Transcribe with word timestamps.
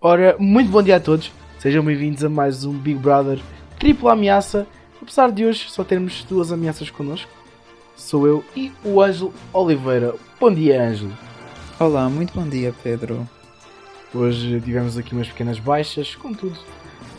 Ora, 0.00 0.36
muito 0.38 0.70
bom 0.70 0.80
dia 0.80 0.94
a 0.94 1.00
todos. 1.00 1.32
Sejam 1.58 1.84
bem-vindos 1.84 2.22
a 2.22 2.28
mais 2.28 2.64
um 2.64 2.72
Big 2.72 3.00
Brother 3.00 3.40
Tripla 3.80 4.12
Ameaça. 4.12 4.64
Apesar 5.02 5.32
de 5.32 5.44
hoje 5.44 5.68
só 5.68 5.82
termos 5.82 6.22
duas 6.22 6.52
ameaças 6.52 6.88
connosco, 6.88 7.28
sou 7.96 8.24
eu 8.24 8.44
e 8.54 8.70
o 8.84 9.02
Ângelo 9.02 9.34
Oliveira. 9.52 10.14
Bom 10.38 10.54
dia, 10.54 10.80
Ângelo. 10.80 11.12
Olá, 11.80 12.08
muito 12.08 12.32
bom 12.32 12.48
dia, 12.48 12.72
Pedro. 12.80 13.28
Hoje 14.14 14.60
tivemos 14.60 14.96
aqui 14.96 15.16
umas 15.16 15.26
pequenas 15.26 15.58
baixas, 15.58 16.14
contudo, 16.14 16.56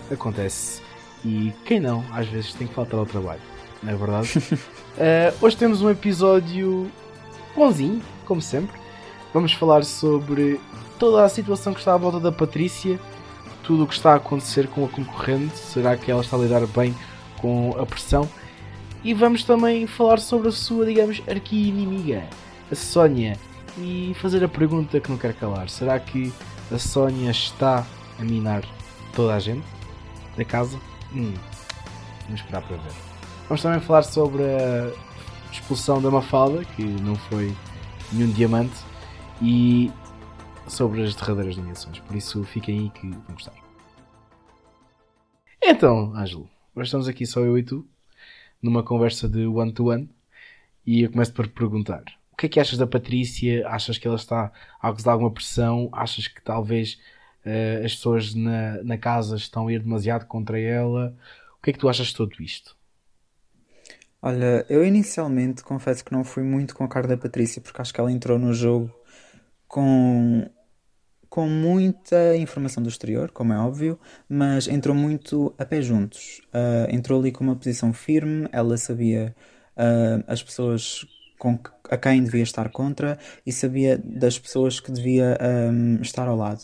acontece. 0.09 0.81
E 1.25 1.51
quem 1.65 1.81
não, 1.81 2.01
às 2.13 2.29
vezes 2.29 2.53
tem 2.53 2.65
que 2.65 2.73
faltar 2.73 2.97
ao 2.97 3.05
trabalho, 3.05 3.41
não 3.83 3.91
é 3.91 3.95
verdade? 3.97 4.39
uh, 4.39 5.35
hoje 5.45 5.57
temos 5.57 5.81
um 5.81 5.89
episódio 5.89 6.89
bonzinho, 7.53 8.01
como 8.25 8.41
sempre. 8.41 8.79
Vamos 9.33 9.53
falar 9.53 9.83
sobre 9.83 10.59
toda 10.97 11.23
a 11.23 11.29
situação 11.29 11.73
que 11.73 11.79
está 11.79 11.93
à 11.93 11.97
volta 11.97 12.19
da 12.19 12.31
Patrícia, 12.31 12.99
tudo 13.63 13.83
o 13.83 13.87
que 13.87 13.93
está 13.93 14.13
a 14.13 14.15
acontecer 14.15 14.67
com 14.67 14.83
a 14.83 14.87
concorrente, 14.87 15.55
será 15.55 15.95
que 15.95 16.09
ela 16.09 16.21
está 16.21 16.35
a 16.35 16.39
lidar 16.39 16.65
bem 16.65 16.95
com 17.39 17.75
a 17.79 17.85
pressão? 17.85 18.27
E 19.03 19.13
vamos 19.13 19.43
também 19.43 19.85
falar 19.85 20.19
sobre 20.19 20.49
a 20.49 20.51
sua, 20.51 20.85
digamos, 20.85 21.21
arqui-inimiga, 21.27 22.27
a 22.71 22.75
Sónia, 22.75 23.37
e 23.77 24.13
fazer 24.19 24.43
a 24.43 24.47
pergunta 24.47 24.99
que 24.99 25.09
não 25.09 25.17
quer 25.17 25.33
calar: 25.33 25.69
será 25.69 25.99
que 25.99 26.33
a 26.71 26.77
Sónia 26.77 27.31
está 27.31 27.85
a 28.19 28.23
minar 28.23 28.63
toda 29.15 29.35
a 29.35 29.39
gente 29.39 29.65
da 30.35 30.43
casa? 30.43 30.77
Hum, 31.13 31.33
vamos 32.25 32.41
esperar 32.41 32.61
para 32.63 32.77
ver. 32.77 32.91
Vamos 33.47 33.61
também 33.61 33.79
falar 33.79 34.03
sobre 34.03 34.43
a 34.43 34.91
expulsão 35.51 36.01
da 36.01 36.11
Mafalda, 36.11 36.65
que 36.65 36.83
não 36.83 37.15
foi 37.15 37.55
nenhum 38.11 38.31
diamante, 38.31 38.88
e 39.41 39.91
sobre 40.67 41.03
as 41.03 41.15
derradeiras 41.15 41.57
nomeações. 41.57 41.99
Por 41.99 42.15
isso 42.15 42.43
fiquem 42.43 42.79
aí 42.79 42.89
que 42.89 43.09
vão 43.09 43.33
gostar. 43.35 43.53
Então, 45.61 46.15
Ângelo, 46.15 46.49
hoje 46.75 46.87
estamos 46.87 47.07
aqui 47.07 47.25
só 47.25 47.41
eu 47.41 47.57
e 47.57 47.63
tu, 47.63 47.87
numa 48.61 48.83
conversa 48.83 49.27
de 49.27 49.45
one-to-one, 49.45 50.03
-one, 50.03 50.09
e 50.85 51.03
eu 51.03 51.11
começo 51.11 51.33
por 51.33 51.47
perguntar: 51.47 52.03
o 52.31 52.37
que 52.37 52.45
é 52.45 52.49
que 52.49 52.59
achas 52.59 52.77
da 52.77 52.87
Patrícia? 52.87 53.67
Achas 53.67 53.97
que 53.97 54.07
ela 54.07 54.15
está 54.15 54.51
a 54.81 54.89
acusar 54.89 55.13
alguma 55.13 55.31
pressão? 55.31 55.89
Achas 55.91 56.27
que 56.27 56.41
talvez 56.41 56.99
uh, 57.45 57.85
as 57.85 57.95
pessoas 57.95 58.33
na, 58.33 58.83
na 58.83 58.97
casa 58.97 59.35
estão 59.35 59.67
a 59.67 59.73
ir 59.73 59.79
demasiado 59.79 60.25
contra 60.25 60.59
ela? 60.59 61.15
O 61.57 61.61
que 61.61 61.71
é 61.71 61.73
que 61.73 61.79
tu 61.79 61.89
achas 61.89 62.07
de 62.07 62.15
tudo 62.15 62.41
isto? 62.41 62.77
Olha, 64.21 64.65
eu 64.69 64.85
inicialmente 64.85 65.63
confesso 65.63 66.03
que 66.03 66.11
não 66.11 66.23
fui 66.23 66.43
muito 66.43 66.75
com 66.75 66.83
a 66.83 66.87
cara 66.89 67.07
da 67.07 67.17
Patrícia, 67.17 67.61
porque 67.61 67.81
acho 67.81 67.93
que 67.93 67.99
ela 67.99 68.11
entrou 68.11 68.37
no 68.37 68.53
jogo 68.53 68.93
com 69.69 70.45
com 71.29 71.47
muita 71.47 72.35
informação 72.35 72.81
do 72.81 72.89
exterior, 72.89 73.29
como 73.29 73.53
é 73.53 73.57
óbvio, 73.57 73.99
mas 74.27 74.67
entrou 74.67 74.95
muito 74.95 75.53
a 75.59 75.63
pé 75.63 75.79
juntos. 75.79 76.41
Uh, 76.47 76.93
entrou 76.93 77.19
ali 77.19 77.31
com 77.31 77.43
uma 77.43 77.55
posição 77.55 77.93
firme, 77.93 78.49
ela 78.51 78.75
sabia 78.77 79.35
uh, 79.77 80.23
as 80.25 80.41
pessoas 80.41 81.05
com 81.37 81.55
que, 81.55 81.69
a 81.89 81.97
quem 81.97 82.23
devia 82.23 82.41
estar 82.41 82.69
contra 82.69 83.17
e 83.45 83.51
sabia 83.51 83.97
das 83.97 84.39
pessoas 84.39 84.79
que 84.79 84.91
devia 84.91 85.37
um, 85.71 86.01
estar 86.01 86.27
ao 86.27 86.35
lado. 86.35 86.63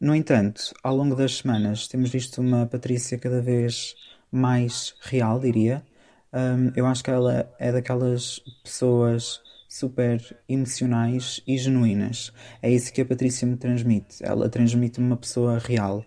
No 0.00 0.14
entanto, 0.14 0.74
ao 0.82 0.96
longo 0.96 1.14
das 1.14 1.36
semanas, 1.36 1.86
temos 1.86 2.08
visto 2.08 2.40
uma 2.40 2.66
Patrícia 2.66 3.18
cada 3.18 3.42
vez 3.42 3.94
mais 4.32 4.94
real, 5.02 5.38
diria. 5.38 5.84
Um, 6.32 6.72
eu 6.74 6.86
acho 6.86 7.04
que 7.04 7.10
ela 7.10 7.52
é 7.58 7.70
daquelas 7.70 8.40
pessoas 8.64 9.42
super 9.70 10.20
emocionais 10.48 11.40
e 11.46 11.56
genuínas. 11.56 12.32
É 12.60 12.68
isso 12.68 12.92
que 12.92 13.00
a 13.00 13.06
Patrícia 13.06 13.46
me 13.46 13.56
transmite. 13.56 14.16
Ela 14.20 14.48
transmite-me 14.48 15.06
uma 15.06 15.16
pessoa 15.16 15.60
real. 15.60 16.00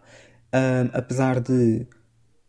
Uh, 0.54 0.92
apesar 0.92 1.40
de, 1.40 1.88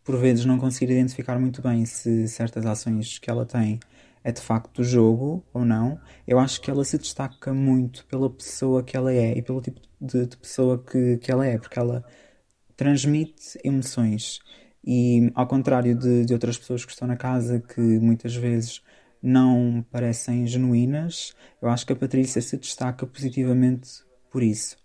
por 0.03 0.17
vezes, 0.17 0.43
não 0.43 0.59
conseguir 0.59 0.91
identificar 0.91 1.39
muito 1.39 1.61
bem 1.61 1.85
se 1.85 2.27
certas 2.27 2.65
ações 2.65 3.17
que 3.17 3.29
ela 3.29 3.45
tem 3.45 3.79
é 4.25 4.31
de 4.31 4.41
facto 4.41 4.81
do 4.81 4.83
jogo 4.83 5.45
ou 5.53 5.63
não, 5.63 5.99
eu 6.27 6.37
acho 6.37 6.59
que 6.59 6.69
ela 6.69 6.83
se 6.83 6.97
destaca 6.97 7.53
muito 7.53 8.05
pela 8.07 8.29
pessoa 8.29 8.83
que 8.83 8.97
ela 8.97 9.13
é 9.13 9.37
e 9.37 9.41
pelo 9.41 9.61
tipo 9.61 9.79
de, 10.01 10.25
de 10.25 10.35
pessoa 10.35 10.83
que, 10.83 11.17
que 11.19 11.31
ela 11.31 11.45
é, 11.45 11.57
porque 11.57 11.79
ela 11.79 12.03
transmite 12.75 13.57
emoções. 13.63 14.39
E 14.85 15.31
ao 15.33 15.47
contrário 15.47 15.97
de, 15.97 16.25
de 16.25 16.33
outras 16.33 16.57
pessoas 16.57 16.83
que 16.83 16.91
estão 16.91 17.07
na 17.07 17.15
casa 17.15 17.61
que 17.61 17.79
muitas 17.79 18.35
vezes 18.35 18.81
não 19.25 19.83
parecem 19.91 20.45
genuínas, 20.45 21.33
eu 21.61 21.69
acho 21.69 21.85
que 21.85 21.93
a 21.93 21.95
Patrícia 21.95 22.41
se 22.41 22.57
destaca 22.57 23.05
positivamente 23.07 24.03
por 24.29 24.43
isso. 24.43 24.77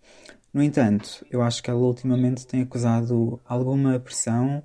No 0.52 0.62
entanto, 0.62 1.24
eu 1.30 1.42
acho 1.42 1.62
que 1.62 1.70
ela 1.70 1.80
ultimamente 1.80 2.46
tem 2.46 2.62
acusado 2.62 3.40
alguma 3.44 4.00
pressão, 4.00 4.64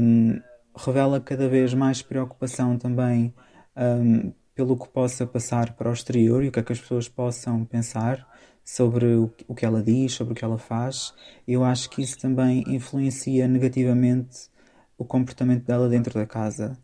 um, 0.00 0.40
revela 0.76 1.20
cada 1.20 1.48
vez 1.48 1.74
mais 1.74 2.02
preocupação 2.02 2.78
também 2.78 3.34
um, 3.76 4.32
pelo 4.54 4.76
que 4.76 4.88
possa 4.88 5.26
passar 5.26 5.74
para 5.74 5.90
o 5.90 5.92
exterior 5.92 6.42
e 6.42 6.48
o 6.48 6.52
que 6.52 6.58
é 6.58 6.62
que 6.62 6.72
as 6.72 6.80
pessoas 6.80 7.08
possam 7.08 7.64
pensar 7.64 8.26
sobre 8.64 9.14
o, 9.14 9.54
que 9.54 9.64
ela 9.64 9.82
diz, 9.82 10.12
sobre 10.12 10.32
o 10.32 10.36
que 10.36 10.44
ela 10.44 10.58
faz. 10.58 11.14
Eu 11.46 11.64
acho 11.64 11.88
que 11.88 12.02
isso 12.02 12.18
também 12.18 12.64
influencia 12.66 13.46
negativamente 13.46 14.50
o 14.96 15.04
comportamento 15.04 15.64
dela 15.64 15.88
dentro 15.88 16.12
da 16.12 16.26
casa. 16.26 16.76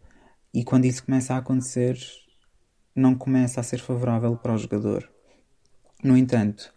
E 0.55 0.63
quando 0.63 0.85
isso 0.85 1.05
começa 1.05 1.35
a 1.35 1.39
acontecer, 1.39 1.99
não 2.95 3.17
começa 3.17 3.61
a 3.61 3.65
ser 3.65 3.81
favorável 3.81 4.37
para 4.37 4.55
o 4.55 4.57
jogador. 4.57 5.11
No 6.03 6.17
entanto, 6.17 6.73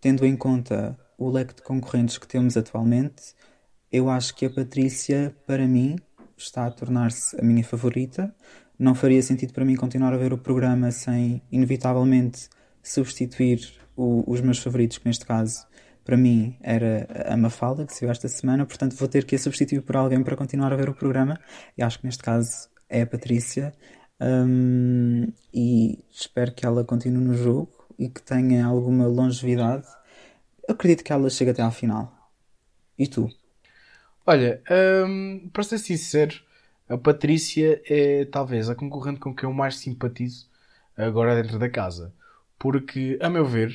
tendo 0.00 0.26
em 0.26 0.36
conta 0.36 0.98
o 1.16 1.30
leque 1.30 1.54
de 1.54 1.62
concorrentes 1.62 2.18
que 2.18 2.26
temos 2.26 2.56
atualmente, 2.56 3.34
eu 3.92 4.10
acho 4.10 4.34
que 4.34 4.44
a 4.44 4.50
Patrícia, 4.50 5.36
para 5.46 5.68
mim, 5.68 5.96
está 6.36 6.66
a 6.66 6.70
tornar-se 6.72 7.38
a 7.40 7.44
minha 7.44 7.62
favorita. 7.62 8.34
Não 8.76 8.92
faria 8.92 9.22
sentido 9.22 9.52
para 9.52 9.64
mim 9.64 9.76
continuar 9.76 10.12
a 10.12 10.16
ver 10.16 10.32
o 10.32 10.38
programa 10.38 10.90
sem, 10.90 11.40
inevitavelmente, 11.52 12.48
substituir 12.82 13.60
o, 13.94 14.24
os 14.26 14.40
meus 14.40 14.58
favoritos, 14.58 14.98
que 14.98 15.06
neste 15.06 15.24
caso, 15.24 15.64
para 16.04 16.16
mim, 16.16 16.56
era 16.60 17.06
a 17.32 17.36
Mafalda, 17.36 17.86
que 17.86 17.94
saiu 17.94 18.10
esta 18.10 18.26
semana. 18.26 18.66
Portanto, 18.66 18.96
vou 18.96 19.06
ter 19.06 19.24
que 19.24 19.36
a 19.36 19.38
substituir 19.38 19.82
por 19.82 19.94
alguém 19.96 20.24
para 20.24 20.34
continuar 20.34 20.72
a 20.72 20.76
ver 20.76 20.88
o 20.88 20.94
programa. 20.94 21.38
E 21.78 21.82
acho 21.84 22.00
que 22.00 22.06
neste 22.06 22.24
caso 22.24 22.71
é 22.92 23.02
a 23.02 23.06
Patrícia. 23.06 23.74
Um, 24.20 25.32
e 25.52 26.04
espero 26.10 26.52
que 26.52 26.64
ela 26.64 26.84
continue 26.84 27.24
no 27.24 27.34
jogo 27.34 27.72
e 27.98 28.08
que 28.08 28.22
tenha 28.22 28.66
alguma 28.66 29.06
longevidade. 29.06 29.86
Acredito 30.68 31.02
que 31.02 31.12
ela 31.12 31.28
chegue 31.28 31.50
até 31.50 31.62
à 31.62 31.70
final. 31.70 32.30
E 32.96 33.08
tu? 33.08 33.28
Olha, 34.24 34.62
um, 35.08 35.48
para 35.52 35.64
ser 35.64 35.78
sincero, 35.78 36.40
a 36.88 36.96
Patrícia 36.96 37.82
é 37.86 38.26
talvez 38.26 38.68
a 38.68 38.74
concorrente 38.74 39.18
com 39.18 39.34
quem 39.34 39.48
eu 39.48 39.52
mais 39.52 39.76
simpatizo 39.76 40.48
agora 40.96 41.34
dentro 41.40 41.58
da 41.58 41.68
casa. 41.68 42.14
Porque, 42.58 43.18
a 43.20 43.28
meu 43.28 43.44
ver, 43.44 43.74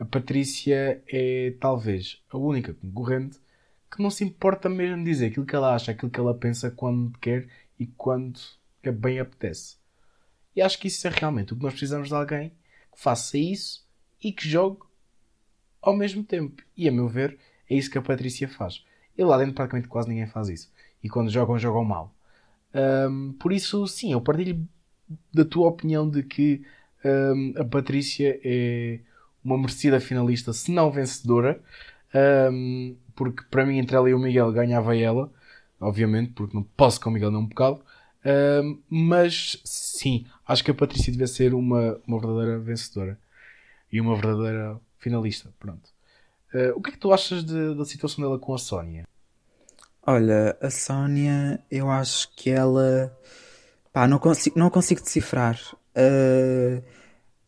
a 0.00 0.04
Patrícia 0.04 1.00
é 1.06 1.54
talvez 1.60 2.20
a 2.30 2.38
única 2.38 2.74
concorrente 2.74 3.38
que 3.94 4.02
não 4.02 4.10
se 4.10 4.24
importa 4.24 4.68
mesmo 4.68 5.04
dizer 5.04 5.26
aquilo 5.26 5.46
que 5.46 5.54
ela 5.54 5.72
acha, 5.72 5.92
aquilo 5.92 6.10
que 6.10 6.18
ela 6.18 6.34
pensa 6.34 6.68
quando 6.68 7.16
quer 7.20 7.46
e 7.84 7.86
quando 7.96 8.40
bem 8.92 9.18
apetece. 9.20 9.76
E 10.56 10.62
acho 10.62 10.78
que 10.78 10.88
isso 10.88 11.06
é 11.06 11.10
realmente 11.10 11.52
o 11.52 11.56
que 11.56 11.62
nós 11.62 11.72
precisamos 11.72 12.08
de 12.08 12.14
alguém 12.14 12.50
que 12.92 13.00
faça 13.00 13.36
isso 13.36 13.86
e 14.22 14.32
que 14.32 14.48
jogue 14.48 14.80
ao 15.80 15.96
mesmo 15.96 16.24
tempo. 16.24 16.62
E 16.76 16.88
a 16.88 16.92
meu 16.92 17.08
ver, 17.08 17.38
é 17.68 17.74
isso 17.74 17.90
que 17.90 17.98
a 17.98 18.02
Patrícia 18.02 18.48
faz. 18.48 18.84
E 19.16 19.22
lá 19.22 19.36
dentro 19.38 19.54
praticamente 19.54 19.88
quase 19.88 20.08
ninguém 20.08 20.26
faz 20.26 20.48
isso. 20.48 20.72
E 21.02 21.08
quando 21.08 21.30
jogam, 21.30 21.58
jogam 21.58 21.84
mal. 21.84 22.14
Um, 22.74 23.32
por 23.32 23.52
isso, 23.52 23.86
sim, 23.86 24.12
eu 24.12 24.20
partilho 24.20 24.66
da 25.32 25.44
tua 25.44 25.68
opinião 25.68 26.08
de 26.08 26.22
que 26.22 26.64
um, 27.04 27.54
a 27.56 27.64
Patrícia 27.64 28.40
é 28.42 29.00
uma 29.44 29.58
merecida 29.58 30.00
finalista, 30.00 30.52
se 30.52 30.72
não 30.72 30.90
vencedora. 30.90 31.62
Um, 32.50 32.96
porque 33.14 33.44
para 33.50 33.66
mim, 33.66 33.78
entre 33.78 33.96
ela 33.96 34.08
e 34.08 34.14
o 34.14 34.18
Miguel, 34.18 34.52
ganhava 34.52 34.96
ela 34.96 35.30
obviamente, 35.84 36.32
porque 36.32 36.56
não 36.56 36.62
posso 36.62 37.00
com 37.00 37.10
o 37.10 37.12
Miguel 37.12 37.30
um 37.30 37.46
bocado. 37.46 37.80
Uh, 38.24 38.82
mas 38.88 39.60
sim, 39.64 40.26
acho 40.48 40.64
que 40.64 40.70
a 40.70 40.74
Patrícia 40.74 41.12
devia 41.12 41.26
ser 41.26 41.52
uma, 41.52 42.00
uma 42.06 42.18
verdadeira 42.18 42.58
vencedora 42.58 43.18
e 43.92 44.00
uma 44.00 44.14
verdadeira 44.16 44.80
finalista. 44.98 45.52
Pronto. 45.58 45.90
Uh, 46.54 46.72
o 46.76 46.80
que 46.80 46.90
é 46.90 46.92
que 46.92 46.98
tu 46.98 47.12
achas 47.12 47.44
de, 47.44 47.74
da 47.74 47.84
situação 47.84 48.24
dela 48.24 48.38
com 48.38 48.54
a 48.54 48.58
Sónia? 48.58 49.06
Olha, 50.06 50.56
a 50.60 50.70
Sónia, 50.70 51.62
eu 51.70 51.90
acho 51.90 52.34
que 52.34 52.50
ela. 52.50 53.16
Pá, 53.92 54.08
não 54.08 54.18
consigo, 54.18 54.58
não 54.58 54.70
consigo 54.70 55.02
decifrar. 55.02 55.60
Uh, 55.96 56.82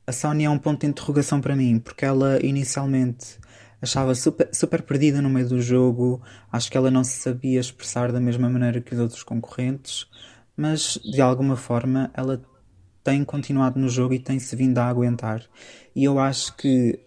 a 0.06 0.12
Sónia 0.12 0.46
é 0.46 0.50
um 0.50 0.58
ponto 0.58 0.80
de 0.82 0.86
interrogação 0.86 1.40
para 1.40 1.56
mim, 1.56 1.78
porque 1.78 2.04
ela 2.04 2.38
inicialmente 2.44 3.38
achava 3.86 4.14
super, 4.14 4.48
super 4.52 4.82
perdida 4.82 5.22
no 5.22 5.30
meio 5.30 5.48
do 5.48 5.62
jogo, 5.62 6.20
acho 6.52 6.70
que 6.70 6.76
ela 6.76 6.90
não 6.90 7.02
se 7.02 7.20
sabia 7.20 7.60
expressar 7.60 8.12
da 8.12 8.20
mesma 8.20 8.50
maneira 8.50 8.80
que 8.80 8.92
os 8.92 9.00
outros 9.00 9.22
concorrentes, 9.22 10.06
mas 10.56 10.98
de 11.02 11.20
alguma 11.20 11.56
forma 11.56 12.10
ela 12.12 12.44
tem 13.02 13.24
continuado 13.24 13.78
no 13.78 13.88
jogo 13.88 14.14
e 14.14 14.18
tem-se 14.18 14.54
vindo 14.56 14.78
a 14.78 14.86
aguentar. 14.86 15.42
E 15.94 16.04
eu 16.04 16.18
acho 16.18 16.56
que 16.56 16.98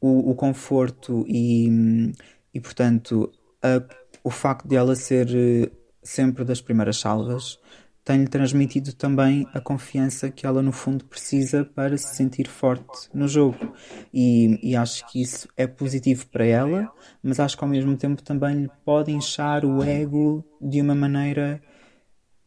o, 0.00 0.32
o 0.32 0.34
conforto 0.34 1.24
e, 1.28 2.12
e 2.52 2.60
portanto 2.60 3.32
a, 3.62 3.82
o 4.22 4.30
facto 4.30 4.66
de 4.66 4.74
ela 4.74 4.96
ser 4.96 5.28
eh, 5.34 5.70
sempre 6.02 6.44
das 6.44 6.60
primeiras 6.60 6.98
salvas 6.98 7.58
tem-lhe 8.04 8.28
transmitido 8.28 8.92
também 8.92 9.46
a 9.54 9.60
confiança 9.60 10.30
que 10.30 10.46
ela 10.46 10.60
no 10.60 10.72
fundo 10.72 11.04
precisa 11.06 11.64
para 11.64 11.96
se 11.96 12.14
sentir 12.14 12.46
forte 12.46 13.08
no 13.14 13.26
jogo. 13.26 13.74
E, 14.12 14.58
e 14.62 14.76
acho 14.76 15.06
que 15.10 15.22
isso 15.22 15.48
é 15.56 15.66
positivo 15.66 16.26
para 16.26 16.44
ela 16.44 16.92
mas 17.24 17.40
acho 17.40 17.56
que 17.56 17.64
ao 17.64 17.70
mesmo 17.70 17.96
tempo 17.96 18.22
também 18.22 18.54
lhe 18.62 18.70
pode 18.84 19.10
inchar 19.10 19.64
o 19.64 19.82
ego 19.82 20.44
de 20.60 20.80
uma 20.82 20.94
maneira 20.94 21.62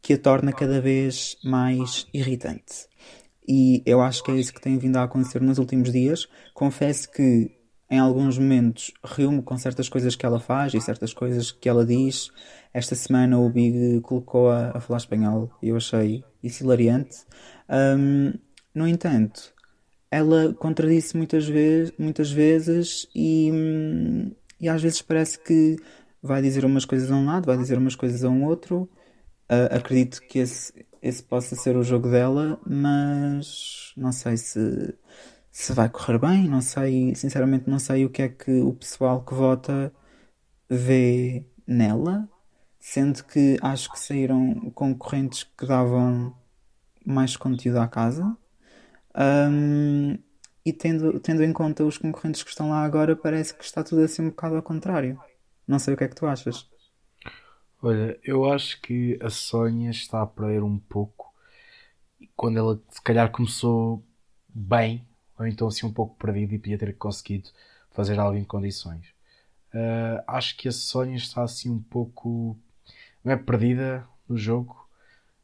que 0.02 0.14
a 0.14 0.18
torna 0.18 0.54
cada 0.54 0.80
vez 0.80 1.36
mais 1.44 2.06
irritante. 2.14 2.88
E 3.48 3.82
eu 3.86 4.02
acho 4.02 4.24
que 4.24 4.32
é 4.32 4.36
isso 4.36 4.54
que 4.54 4.62
tem 4.62 4.78
vindo 4.78 4.98
a 4.98 5.04
acontecer 5.04 5.42
nos 5.42 5.58
últimos 5.58 5.92
dias. 5.92 6.28
Confesso 6.54 7.12
que 7.12 7.57
em 7.90 8.00
alguns 8.00 8.38
momentos 8.38 8.92
rio-me 9.04 9.42
com 9.42 9.58
certas 9.58 9.88
coisas 9.88 10.16
que 10.16 10.26
ela 10.26 10.40
faz 10.40 10.74
e 10.74 10.82
certas 10.82 11.14
coisas 11.14 11.52
que 11.52 11.70
ela 11.70 11.86
diz. 11.86 12.30
Esta 12.74 12.96
semana 12.96 13.40
o 13.40 13.50
Big 13.50 14.02
colocou 14.02 14.52
a, 14.52 14.80
falar 14.80 14.98
espanhol 14.98 15.50
e 15.62 15.70
eu 15.70 15.78
achei 15.78 16.24
isso 16.44 16.64
hilariante. 16.64 17.26
Um, 17.70 18.34
no 18.74 18.88
entanto, 18.88 19.54
ela 20.12 20.54
contradisse 20.54 21.16
muitas, 21.16 21.48
vez, 21.48 21.94
muitas 21.98 22.32
vezes 22.32 23.08
e, 23.16 23.52
e 24.60 24.68
às 24.68 24.82
vezes 24.82 25.02
parece 25.02 25.40
que 25.40 25.78
vai 26.22 26.42
dizer 26.42 26.66
umas 26.66 26.86
coisas 26.86 27.10
a 27.10 27.16
um 27.16 27.26
lado, 27.26 27.46
vai 27.46 27.58
dizer 27.58 27.78
umas 27.78 27.96
coisas 27.96 28.24
a 28.24 28.30
um 28.30 28.44
outro. 28.46 28.90
Uh, 29.50 29.74
acredito 29.74 30.22
que 30.22 30.40
esse, 30.40 30.86
esse 31.02 31.24
possa 31.24 31.56
ser 31.56 31.78
o 31.78 31.84
jogo 31.84 32.10
dela, 32.10 32.60
mas 32.66 33.94
não 33.96 34.12
sei 34.12 34.36
se 34.36 34.94
se 35.58 35.74
vai 35.74 35.90
correr 35.90 36.20
bem, 36.20 36.48
não 36.48 36.62
sei, 36.62 37.16
sinceramente 37.16 37.68
não 37.68 37.80
sei 37.80 38.06
o 38.06 38.12
que 38.12 38.22
é 38.22 38.30
que 38.30 38.62
o 38.62 38.74
pessoal 38.74 39.26
que 39.26 39.34
vota 39.34 39.92
vê 40.70 41.48
nela, 41.66 42.30
sendo 42.80 43.24
que 43.24 43.58
acho 43.64 43.92
que 43.92 44.00
saíram 44.00 44.70
concorrentes 44.76 45.46
que 45.58 45.66
davam 45.66 46.32
mais 47.04 47.36
conteúdo 47.36 47.80
à 47.80 47.88
casa. 47.88 48.38
Um, 49.18 50.20
e 50.64 50.72
tendo, 50.72 51.20
tendo 51.20 51.44
em 51.44 51.52
conta 51.52 51.84
os 51.84 51.98
concorrentes 51.98 52.44
que 52.44 52.52
estão 52.52 52.70
lá 52.70 52.84
agora, 52.84 53.16
parece 53.16 53.56
que 53.56 53.64
está 53.64 53.84
tudo 53.84 54.04
assim 54.04 54.22
um 54.22 54.30
bocado 54.30 54.58
ao 54.58 54.62
contrário. 54.62 55.20
Não 55.68 55.80
sei 55.80 55.96
o 55.96 55.98
que 55.98 56.04
é 56.04 56.08
que 56.08 56.16
tu 56.16 56.28
achas. 56.28 56.70
Olha, 57.82 58.16
eu 58.24 58.46
acho 58.46 58.80
que 58.80 59.18
a 59.20 59.32
Sónia 59.32 59.90
está 59.90 60.22
a 60.22 60.28
perder 60.28 60.62
um 60.62 60.78
pouco 60.78 61.34
quando 62.36 62.60
ela 62.60 62.80
se 62.92 63.02
calhar 63.02 63.32
começou 63.32 64.06
bem 64.48 65.04
ou 65.38 65.46
então 65.46 65.68
assim 65.68 65.86
um 65.86 65.94
pouco 65.94 66.16
perdido 66.18 66.54
e 66.54 66.60
podia 66.60 66.78
ter 66.78 66.96
conseguido 66.96 67.50
fazer 67.92 68.20
algo 68.20 68.38
em 68.38 68.44
condições. 68.44 69.06
Uh, 69.74 70.24
acho 70.28 70.56
que 70.58 70.68
a 70.68 70.72
Sónia 70.72 71.18
está 71.18 71.44
assim 71.44 71.70
um 71.70 71.82
pouco. 71.82 72.58
não 73.24 73.34
é 73.34 73.36
perdida 73.36 74.08
no 74.28 74.38
jogo, 74.38 74.88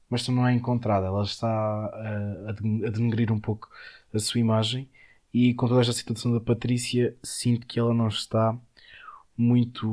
mas 0.09 0.25
também 0.25 0.41
não 0.41 0.47
é 0.47 0.53
encontrada. 0.53 1.07
Ela 1.07 1.23
está 1.23 1.47
uh, 1.49 2.87
a 2.87 2.89
denegrir 2.89 3.31
um 3.31 3.39
pouco 3.39 3.69
a 4.13 4.19
sua 4.19 4.39
imagem 4.39 4.89
e 5.33 5.53
com 5.53 5.67
toda 5.67 5.81
esta 5.81 5.93
situação 5.93 6.31
da 6.31 6.39
Patrícia, 6.39 7.15
sinto 7.23 7.65
que 7.65 7.79
ela 7.79 7.93
não 7.93 8.07
está 8.07 8.55
muito. 9.35 9.87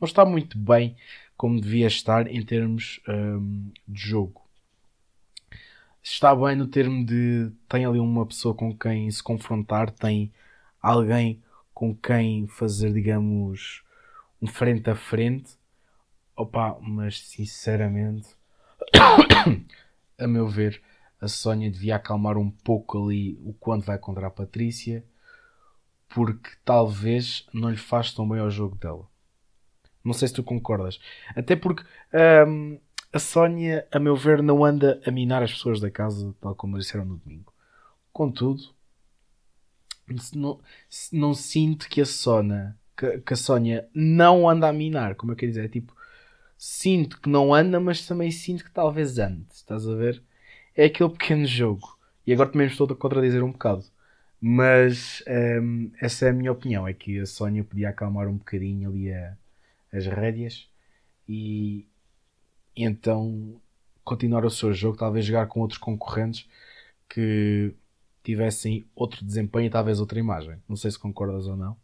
não 0.00 0.06
está 0.06 0.24
muito 0.24 0.58
bem 0.58 0.96
como 1.36 1.60
devia 1.60 1.86
estar 1.86 2.26
em 2.28 2.44
termos 2.44 3.00
um, 3.08 3.70
ah, 3.74 3.80
de 3.88 4.00
jogo 4.00 4.43
está 6.04 6.36
bem 6.36 6.54
no 6.54 6.66
termo 6.66 7.04
de 7.04 7.50
tem 7.66 7.86
ali 7.86 7.98
uma 7.98 8.26
pessoa 8.26 8.54
com 8.54 8.76
quem 8.76 9.10
se 9.10 9.22
confrontar, 9.22 9.90
tem 9.90 10.32
alguém 10.80 11.42
com 11.72 11.96
quem 11.96 12.46
fazer, 12.46 12.92
digamos, 12.92 13.82
um 14.40 14.46
frente 14.46 14.90
a 14.90 14.94
frente. 14.94 15.56
Opa, 16.36 16.76
mas 16.80 17.20
sinceramente, 17.20 18.28
a 20.18 20.26
meu 20.26 20.46
ver, 20.46 20.82
a 21.20 21.26
Sónia 21.26 21.70
devia 21.70 21.96
acalmar 21.96 22.36
um 22.36 22.50
pouco 22.50 23.02
ali 23.02 23.38
o 23.42 23.54
quanto 23.54 23.86
vai 23.86 23.98
contra 23.98 24.26
a 24.26 24.30
Patrícia, 24.30 25.04
porque 26.08 26.50
talvez 26.64 27.46
não 27.52 27.70
lhe 27.70 27.76
faz 27.76 28.12
tão 28.12 28.28
bem 28.28 28.40
ao 28.40 28.50
jogo 28.50 28.76
dela. 28.76 29.08
Não 30.04 30.12
sei 30.12 30.28
se 30.28 30.34
tu 30.34 30.42
concordas. 30.42 31.00
Até 31.34 31.56
porque 31.56 31.82
hum, 32.46 32.78
a 33.14 33.20
Sónia, 33.20 33.86
a 33.92 34.00
meu 34.00 34.16
ver, 34.16 34.42
não 34.42 34.64
anda 34.64 35.00
a 35.06 35.10
minar 35.12 35.40
as 35.40 35.52
pessoas 35.52 35.78
da 35.78 35.88
casa, 35.88 36.34
tal 36.40 36.52
como 36.56 36.76
disseram 36.76 37.04
no 37.04 37.16
domingo. 37.16 37.54
Contudo, 38.12 38.74
não, 40.34 40.60
não 41.12 41.32
sinto 41.32 41.88
que 41.88 42.00
a 42.00 42.04
Sónia, 42.04 42.76
que, 42.96 43.18
que, 43.20 43.32
a 43.32 43.36
Sónia 43.36 43.88
não 43.94 44.48
anda 44.48 44.68
a 44.68 44.72
minar, 44.72 45.14
como 45.14 45.30
eu 45.30 45.36
quero 45.36 45.52
dizer, 45.52 45.64
é 45.64 45.68
tipo, 45.68 45.94
sinto 46.58 47.20
que 47.20 47.28
não 47.28 47.54
anda, 47.54 47.78
mas 47.78 48.04
também 48.04 48.32
sinto 48.32 48.64
que 48.64 48.72
talvez 48.72 49.16
ande, 49.16 49.46
estás 49.52 49.86
a 49.88 49.94
ver? 49.94 50.20
É 50.74 50.86
aquele 50.86 51.10
pequeno 51.10 51.46
jogo. 51.46 51.96
E 52.26 52.32
agora 52.32 52.50
também 52.50 52.66
estou 52.66 52.88
a 52.90 52.96
contradizer 52.96 53.44
um 53.44 53.52
bocado. 53.52 53.84
Mas 54.40 55.22
hum, 55.62 55.92
essa 56.00 56.26
é 56.26 56.30
a 56.30 56.32
minha 56.32 56.50
opinião, 56.50 56.86
é 56.88 56.92
que 56.92 57.20
a 57.20 57.26
Sónia 57.26 57.62
podia 57.62 57.90
acalmar 57.90 58.26
um 58.26 58.36
bocadinho 58.38 58.90
ali 58.90 59.12
a, 59.12 59.36
as 59.92 60.04
rédeas 60.06 60.68
e, 61.28 61.86
e 62.76 62.84
então 62.84 63.60
continuar 64.04 64.44
o 64.44 64.50
seu 64.50 64.72
jogo, 64.72 64.96
talvez 64.98 65.24
jogar 65.24 65.46
com 65.46 65.60
outros 65.60 65.78
concorrentes 65.78 66.48
que 67.08 67.74
tivessem 68.22 68.84
outro 68.94 69.24
desempenho 69.24 69.66
e 69.66 69.70
talvez 69.70 70.00
outra 70.00 70.18
imagem. 70.18 70.58
Não 70.68 70.76
sei 70.76 70.90
se 70.90 70.98
concordas 70.98 71.46
ou 71.46 71.56
não. 71.56 71.76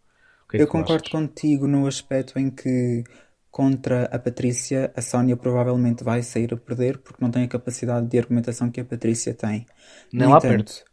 É 0.52 0.62
Eu 0.62 0.66
concordo 0.66 1.06
achas? 1.06 1.08
contigo 1.08 1.66
no 1.66 1.86
aspecto 1.86 2.38
em 2.38 2.50
que 2.50 3.04
contra 3.50 4.04
a 4.06 4.18
Patrícia 4.18 4.92
a 4.96 5.02
Sónia 5.02 5.36
provavelmente 5.36 6.04
vai 6.04 6.22
sair 6.22 6.52
a 6.54 6.56
perder 6.56 6.98
porque 6.98 7.22
não 7.22 7.30
tem 7.30 7.44
a 7.44 7.48
capacidade 7.48 8.06
de 8.06 8.18
argumentação 8.18 8.70
que 8.70 8.80
a 8.80 8.84
Patrícia 8.84 9.34
tem. 9.34 9.66
No 10.12 10.28
lá 10.28 10.38
entanto, 10.38 10.74
perto. 10.74 10.84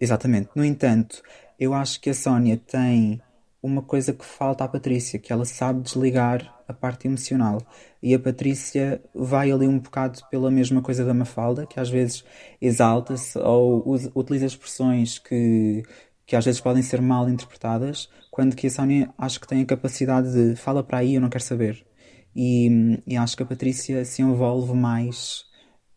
Exatamente. 0.00 0.50
No 0.54 0.64
entanto, 0.64 1.22
eu 1.58 1.72
acho 1.74 2.00
que 2.00 2.10
a 2.10 2.14
Sónia 2.14 2.56
tem 2.56 3.22
uma 3.66 3.82
coisa 3.82 4.12
que 4.12 4.24
falta 4.24 4.64
à 4.64 4.68
Patrícia, 4.68 5.18
que 5.18 5.32
ela 5.32 5.44
sabe 5.44 5.82
desligar 5.82 6.54
a 6.68 6.72
parte 6.72 7.06
emocional. 7.06 7.60
E 8.02 8.14
a 8.14 8.18
Patrícia 8.18 9.02
vai 9.14 9.50
ali 9.50 9.66
um 9.66 9.78
bocado 9.78 10.20
pela 10.30 10.50
mesma 10.50 10.82
coisa 10.82 11.04
da 11.04 11.14
Mafalda, 11.14 11.66
que 11.66 11.78
às 11.80 11.90
vezes 11.90 12.24
exalta-se 12.60 13.38
ou 13.38 13.86
usa, 13.88 14.10
utiliza 14.14 14.46
expressões 14.46 15.18
que, 15.18 15.82
que 16.26 16.36
às 16.36 16.44
vezes 16.44 16.60
podem 16.60 16.82
ser 16.82 17.00
mal 17.00 17.28
interpretadas, 17.28 18.08
quando 18.30 18.56
que 18.56 18.66
a 18.66 18.70
Sónia 18.70 19.12
acho 19.18 19.40
que 19.40 19.48
tem 19.48 19.62
a 19.62 19.66
capacidade 19.66 20.32
de 20.32 20.56
fala 20.56 20.82
para 20.82 20.98
aí, 20.98 21.14
eu 21.14 21.20
não 21.20 21.28
quero 21.30 21.44
saber. 21.44 21.86
E, 22.34 23.00
e 23.06 23.16
acho 23.16 23.36
que 23.36 23.42
a 23.42 23.46
Patrícia 23.46 24.04
se 24.04 24.22
envolve 24.22 24.74
mais 24.74 25.44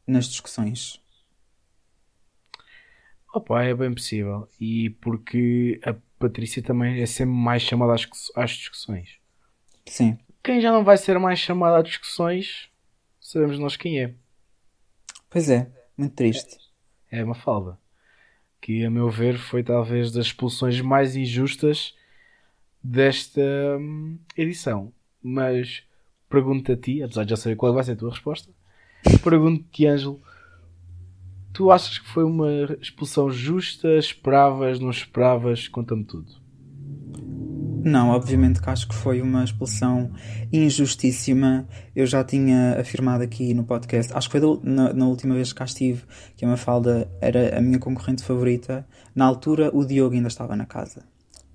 nas 0.07 0.25
discussões. 0.25 0.99
Opa, 3.33 3.63
é 3.63 3.75
bem 3.75 3.93
possível. 3.93 4.47
E 4.59 4.89
porque 5.01 5.79
a 5.85 5.95
Patrícia 6.19 6.61
também 6.61 7.01
é 7.01 7.05
sempre 7.05 7.33
mais 7.33 7.61
chamada 7.61 7.93
às, 7.93 8.07
às 8.35 8.51
discussões. 8.51 9.17
Sim. 9.85 10.19
Quem 10.43 10.59
já 10.59 10.71
não 10.71 10.83
vai 10.83 10.97
ser 10.97 11.17
mais 11.17 11.39
chamado 11.39 11.75
a 11.75 11.81
discussões, 11.81 12.69
sabemos 13.19 13.57
nós 13.57 13.75
quem 13.75 13.99
é. 14.01 14.13
Pois 15.29 15.49
é, 15.49 15.71
muito 15.97 16.15
triste. 16.15 16.57
É, 17.09 17.19
é 17.19 17.23
uma 17.23 17.35
falda. 17.35 17.77
Que, 18.61 18.83
a 18.83 18.89
meu 18.89 19.09
ver, 19.09 19.37
foi 19.37 19.63
talvez 19.63 20.11
das 20.11 20.27
expulsões 20.27 20.81
mais 20.81 21.15
injustas 21.15 21.95
desta 22.83 23.41
hum, 23.79 24.17
edição. 24.35 24.91
Mas 25.21 25.83
pergunto 26.29 26.71
a 26.71 26.77
ti, 26.77 27.01
apesar 27.01 27.23
de 27.23 27.29
já 27.29 27.37
saber 27.37 27.55
qual 27.55 27.73
vai 27.73 27.83
ser 27.83 27.93
a 27.93 27.95
tua 27.95 28.11
resposta, 28.11 28.51
pergunto-te, 29.23 29.85
Ângelo, 29.85 30.21
Tu 31.53 31.71
achas 31.71 31.97
que 31.97 32.07
foi 32.07 32.23
uma 32.23 32.49
expulsão 32.79 33.29
justa? 33.29 33.97
Esperavas, 33.97 34.79
não 34.79 34.89
esperavas? 34.89 35.67
Conta-me 35.67 36.03
tudo. 36.03 36.39
Não, 37.83 38.09
obviamente 38.09 38.61
que 38.61 38.69
acho 38.69 38.87
que 38.87 38.93
foi 38.93 39.21
uma 39.21 39.43
expulsão 39.43 40.11
injustíssima. 40.51 41.67
Eu 41.95 42.05
já 42.05 42.23
tinha 42.23 42.77
afirmado 42.79 43.23
aqui 43.23 43.53
no 43.53 43.63
podcast, 43.63 44.13
acho 44.13 44.29
que 44.29 44.39
foi 44.39 44.59
na, 44.63 44.93
na, 44.93 45.07
última 45.07 45.33
vez 45.33 45.53
que 45.53 45.59
cá 45.59 45.65
estive, 45.65 46.03
que 46.35 46.43
a 46.43 46.47
Mafalda 46.47 47.09
era 47.21 47.57
a 47.57 47.61
minha 47.61 47.79
concorrente 47.79 48.23
favorita. 48.23 48.85
Na 49.15 49.25
altura, 49.25 49.71
o 49.73 49.85
Diogo 49.85 50.13
ainda 50.13 50.27
estava 50.27 50.55
na 50.55 50.65
casa. 50.65 51.05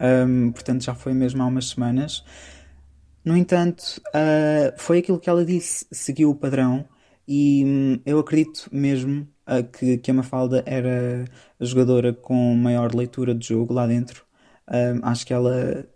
Um, 0.01 0.51
portanto, 0.51 0.83
já 0.83 0.95
foi 0.95 1.13
mesmo 1.13 1.43
há 1.43 1.47
umas 1.47 1.69
semanas. 1.69 2.25
No 3.25 3.37
entanto, 3.37 4.01
uh, 4.09 4.75
foi 4.77 4.99
aquilo 4.99 5.21
que 5.21 5.29
ela 5.29 5.45
disse, 5.45 5.87
seguiu 5.93 6.31
o 6.31 6.35
padrão, 6.35 6.87
e 7.27 7.65
hum, 7.65 8.01
eu 8.05 8.19
acredito 8.19 8.69
mesmo 8.73 9.27
que, 9.79 9.99
que 9.99 10.11
a 10.11 10.15
Mafalda 10.15 10.63
era 10.67 11.25
a 11.61 11.65
jogadora 11.65 12.13
com 12.13 12.55
maior 12.55 12.95
leitura 12.95 13.35
de 13.35 13.49
jogo 13.49 13.75
lá 13.75 13.87
dentro. 13.87 14.25
Um, 14.67 15.05
acho 15.07 15.27
que 15.27 15.35
ela 15.35 15.87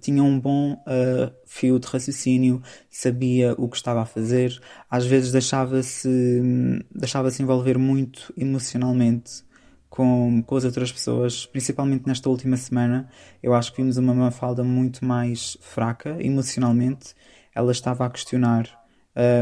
tinha 0.00 0.24
um 0.24 0.40
bom 0.40 0.72
uh, 0.72 1.32
fio 1.46 1.78
de 1.78 1.86
raciocínio, 1.86 2.60
sabia 2.90 3.54
o 3.56 3.68
que 3.68 3.76
estava 3.76 4.02
a 4.02 4.04
fazer, 4.04 4.60
às 4.90 5.06
vezes 5.06 5.30
deixava-se 5.30 6.82
deixava-se 6.90 7.40
envolver 7.40 7.78
muito 7.78 8.34
emocionalmente 8.36 9.44
com, 9.88 10.42
com 10.44 10.56
as 10.56 10.64
outras 10.64 10.92
pessoas, 10.92 11.46
principalmente 11.46 12.06
nesta 12.06 12.28
última 12.28 12.56
semana, 12.56 13.08
eu 13.42 13.54
acho 13.54 13.72
que 13.72 13.80
vimos 13.80 13.96
uma 13.96 14.14
Mafalda 14.14 14.62
muito 14.62 15.04
mais 15.04 15.56
fraca 15.60 16.16
emocionalmente. 16.20 17.14
Ela 17.54 17.72
estava 17.72 18.04
a 18.06 18.10
questionar, 18.10 18.68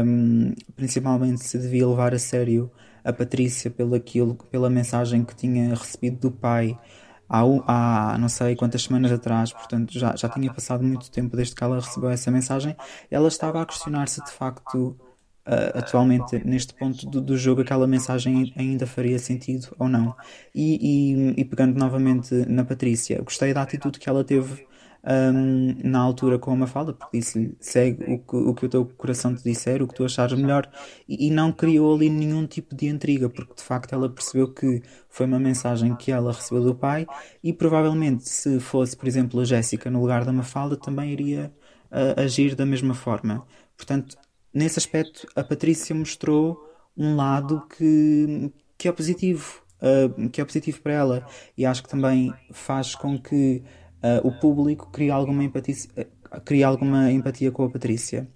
um, 0.05 0.53
principalmente 0.75 1.43
se 1.43 1.57
devia 1.57 1.87
levar 1.87 2.13
a 2.13 2.19
sério 2.19 2.71
a 3.07 3.13
Patrícia 3.13 3.71
pelo 3.71 3.95
aquilo, 3.95 4.35
pela 4.51 4.69
mensagem 4.69 5.23
que 5.23 5.33
tinha 5.33 5.69
recebido 5.69 6.19
do 6.19 6.31
pai 6.31 6.77
há, 7.29 7.41
há 8.13 8.17
não 8.17 8.27
sei 8.27 8.53
quantas 8.53 8.83
semanas 8.83 9.11
atrás, 9.13 9.53
portanto 9.53 9.97
já, 9.97 10.13
já 10.15 10.27
tinha 10.27 10.53
passado 10.53 10.83
muito 10.83 11.09
tempo 11.09 11.37
desde 11.37 11.55
que 11.55 11.63
ela 11.63 11.79
recebeu 11.79 12.09
essa 12.09 12.29
mensagem. 12.29 12.75
Ela 13.09 13.29
estava 13.29 13.61
a 13.61 13.65
questionar 13.65 14.09
se 14.09 14.21
de 14.25 14.31
facto 14.31 14.97
uh, 15.47 15.77
atualmente, 15.77 16.37
neste 16.45 16.73
ponto 16.73 17.09
do, 17.09 17.21
do, 17.21 17.37
jogo, 17.37 17.61
aquela 17.61 17.87
mensagem 17.87 18.53
ainda 18.57 18.85
faria 18.85 19.17
sentido 19.17 19.73
ou 19.79 19.87
não. 19.87 20.13
E, 20.53 21.31
e, 21.33 21.41
e 21.41 21.45
pegando 21.45 21.79
novamente 21.79 22.33
na 22.47 22.65
Patrícia, 22.65 23.21
gostei 23.21 23.53
da 23.53 23.61
atitude 23.61 23.99
que 23.99 24.09
ela 24.09 24.23
teve 24.23 24.67
um, 25.07 25.89
na 25.89 25.99
altura 25.99 26.37
com 26.37 26.51
a 26.51 26.55
Mafalda, 26.55 26.93
porque 26.93 27.17
disse-lhe 27.17 27.55
segue 27.61 28.03
o 28.13 28.19
que, 28.19 28.35
o 28.35 28.53
que 28.53 28.65
o 28.65 28.69
teu 28.69 28.85
coração 28.85 29.33
te 29.33 29.41
disser, 29.41 29.81
o 29.81 29.87
que 29.87 29.95
tu 29.95 30.03
achares 30.03 30.37
melhor, 30.37 30.69
e, 31.07 31.27
e, 31.27 31.31
não 31.31 31.51
criou 31.51 31.95
ali 31.95 32.09
nenhum 32.09 32.45
tipo 32.45 32.75
de 32.75 32.87
intriga, 32.87 33.29
porque 33.29 33.55
de 33.55 33.63
facto 33.63 33.93
ela 33.93 34.09
percebeu 34.09 34.53
que 34.53 34.81
foi 35.09 35.25
uma 35.25 35.39
mensagem 35.39 35.95
que 35.95 36.11
ela 36.11 36.33
recebeu 36.33 36.63
do 36.63 36.75
pai, 36.75 37.07
e 37.41 37.53
provavelmente 37.53 38.27
se 38.27 38.59
fosse, 38.59 38.97
por 38.97 39.07
exemplo, 39.07 39.39
a 39.39 39.45
Jéssica 39.45 39.89
no 39.89 40.01
lugar 40.01 40.25
da 40.25 40.33
Mafalda, 40.33 40.75
também 40.75 41.11
iria 41.11 41.53
uh, 41.89 42.19
agir 42.19 42.53
da 42.53 42.65
mesma 42.65 42.93
forma. 42.93 43.45
Portanto, 43.77 44.17
nesse 44.53 44.77
aspecto, 44.77 45.25
a 45.35 45.43
Patrícia 45.43 45.95
mostrou 45.95 46.61
um 46.97 47.15
lado 47.15 47.65
que, 47.77 48.51
que 48.77 48.89
é 48.89 48.91
positivo, 48.91 49.61
uh, 49.81 50.29
que 50.29 50.41
é 50.41 50.45
positivo 50.45 50.81
para 50.81 50.93
ela, 50.93 51.27
e 51.57 51.65
acho 51.65 51.81
que 51.81 51.89
também 51.89 52.33
faz 52.51 52.93
com 52.93 53.17
que 53.17 53.63
uh, 54.03 54.27
o 54.27 54.31
público 54.31 54.89
crie 54.91 55.09
alguma 55.09 55.43
empatia, 55.43 55.75
uh, 55.97 56.41
cria 56.41 56.67
alguma 56.67 57.11
empatia 57.11 57.51
com 57.51 57.63
a 57.63 57.69
Patrícia. 57.69 58.27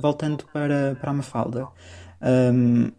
voltando 0.00 0.44
para, 0.52 0.96
para 1.00 1.10
a 1.10 1.14
Mafalda, 1.14 1.68
um, 2.52 2.90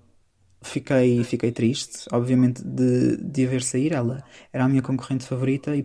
fiquei, 0.61 1.23
fiquei 1.23 1.51
triste, 1.51 2.07
obviamente, 2.11 2.63
de, 2.63 3.17
de 3.17 3.45
a 3.45 3.49
ver 3.49 3.61
sair. 3.61 3.93
Ela 3.93 4.23
era 4.51 4.65
a 4.65 4.67
minha 4.67 4.81
concorrente 4.81 5.25
favorita 5.25 5.75
e 5.75 5.83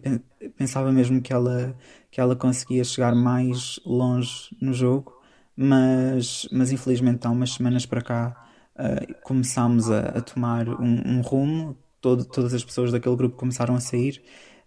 pensava 0.57 0.91
mesmo 0.93 1.21
que 1.21 1.33
ela, 1.33 1.77
que 2.11 2.21
ela 2.21 2.35
conseguia 2.35 2.85
chegar 2.85 3.15
mais 3.15 3.79
longe 3.85 4.57
no 4.61 4.73
jogo 4.73 5.23
mas, 5.57 6.49
mas 6.51 6.73
infelizmente 6.73 7.27
há 7.27 7.31
umas 7.31 7.53
semanas 7.53 7.87
para 7.87 8.03
cá 8.03 8.47
uh, 8.77 9.15
começámos 9.23 9.91
a, 9.91 10.01
a 10.01 10.21
tomar 10.21 10.69
um, 10.69 11.19
um 11.19 11.21
rumo, 11.21 11.77
todo, 12.01 12.25
todas 12.25 12.55
as 12.55 12.65
pessoas 12.65 12.91
daquele 12.91 13.17
grupo 13.17 13.37
começaram 13.37 13.75
a 13.75 13.81
sair 13.81 14.23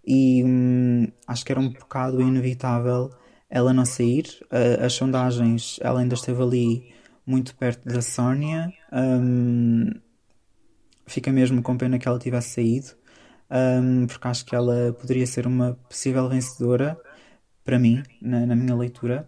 e 0.05 0.43
hum, 0.43 1.07
acho 1.27 1.43
que 1.43 1.51
era 1.51 1.59
um 1.59 1.69
bocado 1.69 2.21
inevitável 2.21 3.09
ela 3.50 3.74
não 3.74 3.85
sair. 3.85 4.25
Uh, 4.45 4.85
as 4.85 4.93
sondagens, 4.93 5.79
ela 5.81 6.00
ainda 6.00 6.15
esteve 6.15 6.41
ali 6.41 6.93
muito 7.25 7.55
perto 7.55 7.88
da 7.88 8.01
Sónia. 8.01 8.71
Um, 8.91 9.89
fica 11.07 11.31
mesmo 11.31 11.62
com 11.62 11.77
pena 11.77 11.97
que 11.97 12.07
ela 12.07 12.19
tivesse 12.19 12.55
saído, 12.55 12.88
um, 13.50 14.07
porque 14.07 14.27
acho 14.27 14.45
que 14.45 14.55
ela 14.55 14.93
poderia 15.00 15.25
ser 15.25 15.47
uma 15.47 15.74
possível 15.88 16.27
vencedora 16.29 17.00
para 17.63 17.79
mim, 17.79 18.03
na, 18.21 18.45
na 18.45 18.55
minha 18.55 18.75
leitura. 18.75 19.27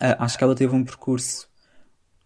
Uh, 0.00 0.14
acho 0.18 0.38
que 0.38 0.44
ela 0.44 0.54
teve 0.54 0.74
um 0.74 0.84
percurso 0.84 1.48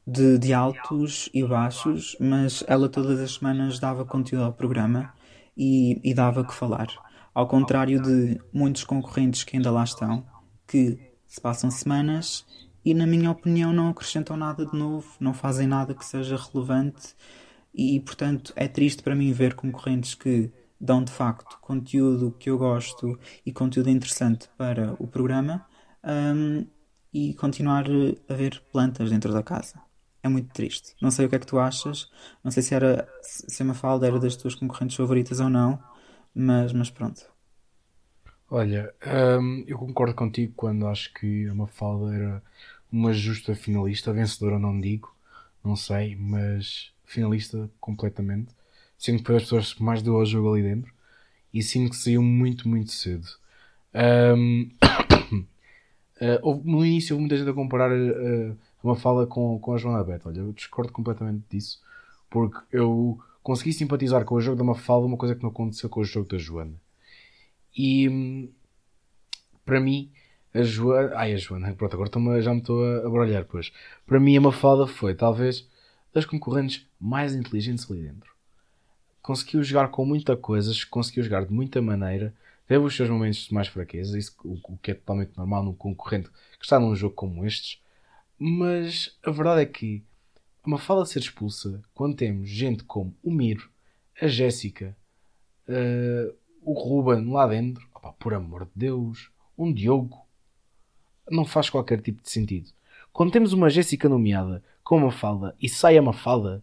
de, 0.07 0.39
de, 0.39 0.53
altos 0.53 1.31
e 1.33 1.45
baixos, 1.45 2.17
mas 2.21 2.65
ela 2.67 2.89
todas 2.89 3.21
as 3.21 3.35
semanas 3.35 3.79
dava 3.79 4.05
conteúdo 4.05 4.45
ao 4.45 4.53
programa 4.53 5.13
e, 5.57 6.01
e 6.03 6.13
dava 6.13 6.45
que 6.45 6.53
falar. 6.53 6.89
Ao 7.35 7.47
contrário 7.47 8.01
de 8.01 8.41
muitos 8.53 8.85
concorrentes 8.85 9.45
que 9.45 9.57
ainda 9.57 9.71
lá 9.71 9.85
estão, 9.85 10.27
que 10.67 10.99
se 11.27 11.41
passam 11.41 11.71
semanas 11.71 12.45
e, 12.85 12.93
na 12.93 13.07
minha 13.07 13.31
opinião, 13.31 13.73
não 13.73 13.89
acrescentam 13.89 14.37
nada 14.37 14.67
de 14.67 14.77
novo, 14.77 15.09
não 15.19 15.33
fazem 15.33 15.67
nada 15.67 15.95
que 15.95 16.05
seja 16.05 16.37
relevante 16.37 17.15
e, 17.75 18.01
portanto, 18.01 18.53
é 18.55 18.69
triste 18.69 19.03
para 19.03 19.15
mim 19.15 19.33
ver 19.33 19.55
concorrentes 19.55 20.15
que 20.15 20.53
dão 20.79 21.03
de 21.03 21.13
facto 21.13 21.59
conteúdo 21.61 22.35
que 22.39 22.51
eu 22.51 22.59
gosto 22.59 23.19
e 23.47 23.53
conteúdo 23.53 23.89
interessante 23.89 24.49
para 24.59 24.95
o 24.99 25.07
programa 25.07 25.65
um, 26.05 26.67
e 27.13 27.33
continuar 27.35 27.87
a 28.29 28.35
ver 28.35 28.61
plantas 28.73 29.11
dentro 29.11 29.33
da 29.33 29.43
casa. 29.43 29.81
É 30.23 30.29
muito 30.29 30.53
triste. 30.53 30.95
Não 31.01 31.11
sei 31.11 31.27
o 31.27 31.29
que 31.29 31.37
é 31.37 31.39
que 31.39 31.47
tu 31.47 31.59
achas, 31.59 32.11
não 32.43 32.51
sei 32.51 32.63
se, 32.63 32.75
era, 32.75 33.09
se 33.23 33.63
a 33.63 33.67
Mafalda 33.67 34.07
era 34.07 34.19
das 34.19 34.37
tuas 34.37 34.55
concorrentes 34.55 34.97
favoritas 34.97 35.41
ou 35.41 35.49
não, 35.49 35.79
mas, 36.35 36.73
mas 36.73 36.91
pronto. 36.91 37.31
Olha, 38.51 38.93
hum, 39.41 39.65
eu 39.67 39.79
concordo 39.79 40.15
contigo 40.15 40.53
quando 40.55 40.87
acho 40.87 41.13
que 41.15 41.49
a 41.49 41.55
Mafalda 41.55 42.15
era 42.15 42.43
uma 42.91 43.13
justa 43.13 43.55
finalista, 43.55 44.13
vencedora 44.13 44.59
não 44.59 44.79
digo, 44.79 45.15
não 45.65 45.75
sei, 45.75 46.15
mas 46.17 46.93
finalista 47.05 47.71
completamente. 47.81 48.55
Sinto 48.99 49.21
que 49.21 49.27
foi 49.27 49.37
as 49.37 49.43
pessoas 49.45 49.73
que 49.73 49.83
mais 49.83 50.03
deu 50.03 50.17
ao 50.17 50.27
jogo 50.27 50.53
ali 50.53 50.63
dentro 50.63 50.93
e 51.53 51.63
sinto 51.63 51.91
que 51.91 51.97
saiu 51.97 52.23
muito, 52.23 52.69
muito 52.69 52.93
cedo. 52.93 53.27
Um, 53.95 54.71
Uh, 56.23 56.63
no 56.65 56.87
início 56.87 57.15
houve 57.15 57.23
muita 57.23 57.37
gente 57.37 57.51
a 57.51 57.53
comparar 57.53 57.91
uh, 57.91 58.57
uma 58.81 58.95
fala 58.95 59.27
com, 59.27 59.59
com 59.59 59.75
a 59.75 59.77
Joana 59.77 60.05
Beth. 60.05 60.21
Olha, 60.25 60.39
eu 60.39 60.53
discordo 60.53 60.93
completamente 60.93 61.43
disso, 61.51 61.83
porque 62.31 62.59
eu 62.71 63.19
consegui 63.43 63.73
simpatizar 63.73 64.25
com 64.25 64.35
o 64.35 64.41
jogo 64.41 64.57
da 64.57 64.65
Mafalda, 64.65 65.07
uma 65.07 65.17
coisa 65.17 65.35
que 65.35 65.43
não 65.43 65.51
aconteceu 65.51 65.89
com 65.89 66.01
o 66.01 66.05
jogo 66.05 66.29
da 66.29 66.39
Joana. 66.39 66.75
E 67.77 68.09
hum, 68.09 68.49
para 69.65 69.81
mim, 69.81 70.11
a 70.55 70.63
Joana. 70.63 71.13
Ai, 71.17 71.33
a 71.33 71.37
Joana, 71.37 71.73
pronto, 71.75 71.95
agora 71.95 72.43
já 72.43 72.53
me 72.53 72.61
estou 72.61 72.85
a, 72.85 73.09
brolhar, 73.09 73.45
pois. 73.45 73.73
Para 74.07 74.21
mim, 74.21 74.37
a 74.37 74.41
Mafalda 74.41 74.87
foi 74.87 75.15
talvez 75.15 75.69
das 76.13 76.25
concorrentes 76.25 76.87
mais 77.01 77.35
inteligentes 77.35 77.91
ali 77.91 78.03
dentro. 78.03 78.31
Conseguiu 79.23 79.63
jogar 79.63 79.89
com 79.89 80.05
muita 80.05 80.37
coisas, 80.37 80.85
conseguiu 80.85 81.23
jogar 81.23 81.45
de 81.45 81.53
muita 81.53 81.81
maneira 81.81 82.35
teve 82.73 82.87
os 82.87 82.97
seus 82.97 83.11
momentos 83.11 83.47
de 83.47 83.55
mais 83.55 83.69
fraqueza, 83.69 84.19
isso, 84.19 84.35
o, 84.43 84.59
o 84.65 84.79
que 84.79 84.93
é 84.93 84.95
totalmente 84.95 85.37
normal 85.37 85.63
num 85.63 85.75
concorrente 85.75 86.31
que 86.59 86.65
está 86.65 86.81
num 86.81 86.97
jogo 86.97 87.15
como 87.15 87.45
estes. 87.45 87.79
Mas 88.39 89.17
a 89.23 89.31
verdade 89.31 89.61
é 89.61 89.67
que 89.67 90.03
uma 90.65 90.79
fala 90.79 91.05
ser 91.05 91.19
expulsa 91.19 91.83
quando 91.95 92.17
temos 92.17 92.49
gente 92.49 92.85
como 92.85 93.15
o 93.23 93.31
Miro, 93.31 93.71
a 94.21 94.27
Jéssica, 94.29 94.97
uh, 95.69 96.35
o 96.63 96.73
Ruben 96.73 97.31
lá 97.31 97.47
dentro, 97.47 97.87
opa, 97.95 98.13
por 98.13 98.35
amor 98.35 98.67
de 98.67 98.71
Deus, 98.75 99.31
um 99.59 99.73
Diogo, 99.73 100.25
não 101.31 101.45
faz 101.45 101.69
qualquer 101.69 102.01
tipo 102.01 102.23
de 102.23 102.31
sentido. 102.31 102.71
Quando 103.13 103.33
temos 103.33 103.53
uma 103.53 103.69
Jéssica 103.69 104.09
nomeada 104.09 104.63
com 104.85 104.97
uma 104.97 105.11
falda 105.11 105.55
e 105.61 105.69
sai 105.69 105.99
a 105.99 106.03
Mafalda, 106.03 106.63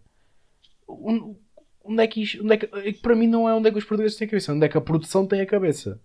um, 0.87 1.35
onde 1.83 2.03
é 2.03 2.07
que 2.07 2.21
isto, 2.21 2.43
onde 2.43 2.53
é 2.53 2.57
que, 2.57 2.65
é 2.65 2.93
para 2.93 3.15
mim 3.15 3.27
não 3.27 3.47
é 3.47 3.53
onde 3.53 3.69
é 3.69 3.71
que 3.71 3.77
os 3.77 3.85
portugueses 3.85 4.17
têm 4.17 4.27
a 4.27 4.29
cabeça, 4.29 4.53
onde 4.53 4.65
é 4.65 4.69
que 4.69 4.77
a 4.77 4.81
produção 4.81 5.27
tem 5.27 5.41
a 5.41 5.45
cabeça. 5.45 6.01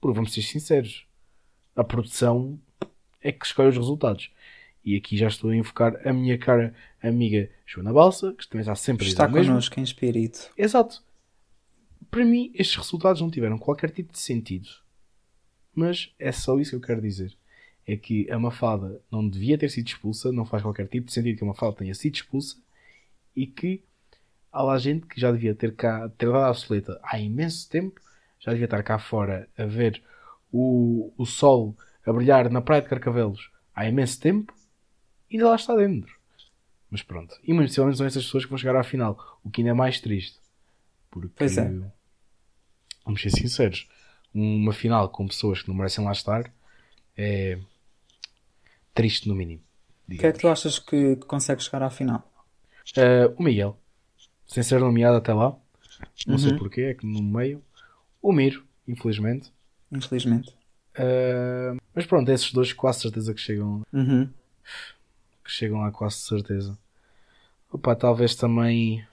Porque 0.00 0.14
vamos 0.14 0.32
ser 0.32 0.42
sinceros, 0.42 1.06
a 1.74 1.82
produção 1.82 2.58
é 3.20 3.32
que 3.32 3.44
escolhe 3.44 3.68
os 3.68 3.76
resultados. 3.76 4.30
E 4.84 4.96
aqui 4.96 5.16
já 5.16 5.28
estou 5.28 5.50
a 5.50 5.56
invocar 5.56 6.06
a 6.06 6.12
minha 6.12 6.36
cara 6.36 6.74
amiga 7.02 7.50
Joana 7.64 7.92
Balsa, 7.92 8.34
que 8.34 8.46
também 8.46 8.60
está 8.60 8.74
sempre 8.74 9.06
está 9.06 9.28
connosco 9.28 9.80
em 9.80 9.82
espírito. 9.82 10.50
Exato. 10.56 11.02
Para 12.10 12.24
mim, 12.24 12.50
estes 12.54 12.76
resultados 12.76 13.20
não 13.20 13.30
tiveram 13.30 13.58
qualquer 13.58 13.90
tipo 13.90 14.12
de 14.12 14.18
sentido. 14.18 14.68
Mas 15.74 16.12
é 16.18 16.30
só 16.30 16.58
isso 16.60 16.70
que 16.70 16.76
eu 16.76 16.80
quero 16.80 17.00
dizer. 17.00 17.36
É 17.86 17.96
que 17.96 18.30
a 18.30 18.38
Mafada 18.38 19.00
não 19.10 19.26
devia 19.26 19.58
ter 19.58 19.68
sido 19.70 19.88
expulsa, 19.88 20.30
não 20.30 20.44
faz 20.44 20.62
qualquer 20.62 20.86
tipo 20.86 21.06
de 21.06 21.12
sentido 21.12 21.38
que 21.38 21.44
a 21.44 21.46
Mafada 21.46 21.76
tenha 21.76 21.94
sido 21.94 22.14
expulsa 22.14 22.56
e 23.34 23.46
que 23.46 23.82
há 24.52 24.62
lá 24.62 24.78
gente 24.78 25.06
que 25.06 25.20
já 25.20 25.32
devia 25.32 25.54
ter 25.54 25.74
cá, 25.74 26.08
ter 26.10 26.26
dado 26.26 26.50
a 26.50 26.54
soleta 26.54 27.00
há 27.02 27.18
imenso 27.18 27.68
tempo, 27.68 28.00
já 28.38 28.52
devia 28.52 28.66
estar 28.66 28.82
cá 28.82 28.98
fora 28.98 29.48
a 29.58 29.64
ver 29.64 30.02
o, 30.52 31.12
o 31.16 31.26
sol 31.26 31.76
a 32.06 32.12
brilhar 32.12 32.48
na 32.50 32.60
praia 32.60 32.82
de 32.82 32.88
Carcavelos 32.88 33.50
há 33.74 33.88
imenso 33.88 34.20
tempo 34.20 34.53
e 35.30 35.36
ainda 35.36 35.48
lá 35.48 35.56
está 35.56 35.74
dentro. 35.74 36.14
Mas 36.90 37.02
pronto. 37.02 37.38
E 37.42 37.52
muito 37.52 37.68
possivelmente 37.68 37.98
são 37.98 38.06
essas 38.06 38.24
pessoas 38.24 38.44
que 38.44 38.50
vão 38.50 38.58
chegar 38.58 38.76
à 38.76 38.84
final, 38.84 39.40
o 39.42 39.50
que 39.50 39.60
ainda 39.60 39.70
é 39.70 39.74
mais 39.74 40.00
triste. 40.00 40.38
Porque, 41.10 41.30
pois 41.36 41.58
é. 41.58 41.70
vamos 43.04 43.20
ser 43.20 43.30
sinceros, 43.30 43.88
uma 44.32 44.72
final 44.72 45.08
com 45.08 45.26
pessoas 45.26 45.62
que 45.62 45.68
não 45.68 45.76
merecem 45.76 46.04
lá 46.04 46.12
estar 46.12 46.52
é 47.16 47.58
triste 48.92 49.28
no 49.28 49.34
mínimo. 49.34 49.62
O 50.08 50.16
que 50.16 50.26
é 50.26 50.32
que 50.32 50.38
tu 50.38 50.48
achas 50.48 50.78
que 50.78 51.16
consegue 51.16 51.62
chegar 51.62 51.82
à 51.82 51.90
final? 51.90 52.30
Uh, 52.96 53.34
o 53.38 53.42
Miguel 53.42 53.78
sem 54.46 54.62
ser 54.62 54.80
nomeado 54.80 55.16
até 55.16 55.32
lá. 55.32 55.56
Não 56.26 56.34
uhum. 56.34 56.38
sei 56.38 56.56
porquê, 56.56 56.80
é 56.82 56.94
que 56.94 57.06
no 57.06 57.22
meio. 57.22 57.62
O 58.20 58.32
Miro, 58.32 58.64
infelizmente. 58.86 59.52
Infelizmente. 59.90 60.50
Uh, 60.96 61.80
mas 61.94 62.06
pronto, 62.06 62.30
esses 62.30 62.52
dois 62.52 62.72
quase 62.72 63.00
certeza 63.00 63.34
que 63.34 63.40
chegam. 63.40 63.82
Uhum. 63.92 64.28
Que 65.44 65.50
chegam 65.50 65.80
lá 65.80 65.92
quase 65.92 66.16
certeza. 66.16 66.78
Opa, 67.72 67.96
talvez 67.96 68.34
também. 68.36 69.06